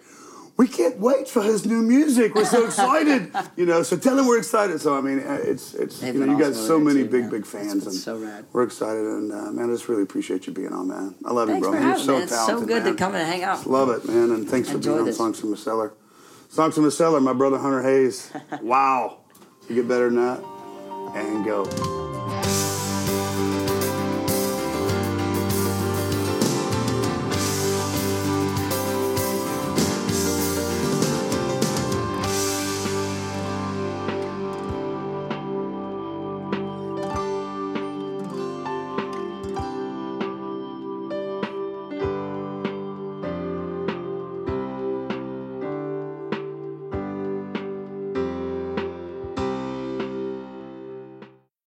we 0.58 0.68
can't 0.68 1.00
wait 1.00 1.28
for 1.28 1.42
his 1.42 1.66
new 1.66 1.82
music. 1.82 2.36
We're 2.36 2.46
so 2.46 2.66
excited. 2.68 3.32
you 3.56 3.66
know, 3.66 3.84
so 3.84 3.98
tell 3.98 4.20
him 4.20 4.28
we're 4.28 4.38
excited. 4.38 4.82
So, 4.82 4.96
I 4.98 5.02
mean, 5.02 5.20
uh, 5.20 5.40
it's, 5.42 5.74
it's 5.74 6.00
They've 6.00 6.14
you 6.14 6.26
know, 6.26 6.34
you 6.34 6.38
got 6.40 6.52
awesome 6.52 6.68
so 6.68 6.80
many 6.80 7.04
too, 7.04 7.10
big, 7.10 7.22
man. 7.22 7.30
big 7.32 7.46
fans. 7.46 7.84
been 7.84 7.88
and 7.88 7.94
so 7.94 8.18
rad. 8.18 8.46
We're 8.52 8.64
excited. 8.64 9.04
And, 9.04 9.32
uh, 9.32 9.52
man, 9.52 9.70
I 9.70 9.74
just 9.74 9.88
really 9.88 10.04
appreciate 10.04 10.46
you 10.48 10.54
being 10.54 10.74
on, 10.74 10.88
man. 10.90 11.16
I 11.26 11.32
love 11.32 11.48
Thanks 11.48 11.66
you, 11.66 11.72
for 11.72 11.72
bro. 11.72 11.80
You're 11.80 11.90
having 11.90 12.06
so 12.06 12.18
me. 12.18 12.24
It's 12.24 12.46
so 12.46 12.60
good 12.60 12.84
man. 12.84 12.94
to 12.94 12.98
come 12.98 13.16
and 13.16 13.26
hang 13.28 13.44
out. 13.44 13.66
Love 13.66 13.90
it, 13.90 14.06
man. 14.08 14.32
And 14.32 14.50
thanks 14.50 14.70
for 14.70 14.76
Enjoy 14.76 14.96
being 14.98 15.08
on. 15.08 15.14
Songs 15.14 15.40
from 15.40 15.52
the 15.52 15.58
Cellar. 15.58 15.94
Songs 16.50 16.76
from 16.76 16.84
the 16.84 16.92
Cellar, 16.92 17.22
my 17.22 17.34
brother 17.34 17.58
Hunter 17.58 17.82
Hayes. 17.82 18.32
wow. 18.62 19.22
You 19.70 19.76
get 19.76 19.88
better 19.88 20.10
than 20.10 20.18
that. 20.18 20.44
And 21.14 21.44
go. 21.44 22.01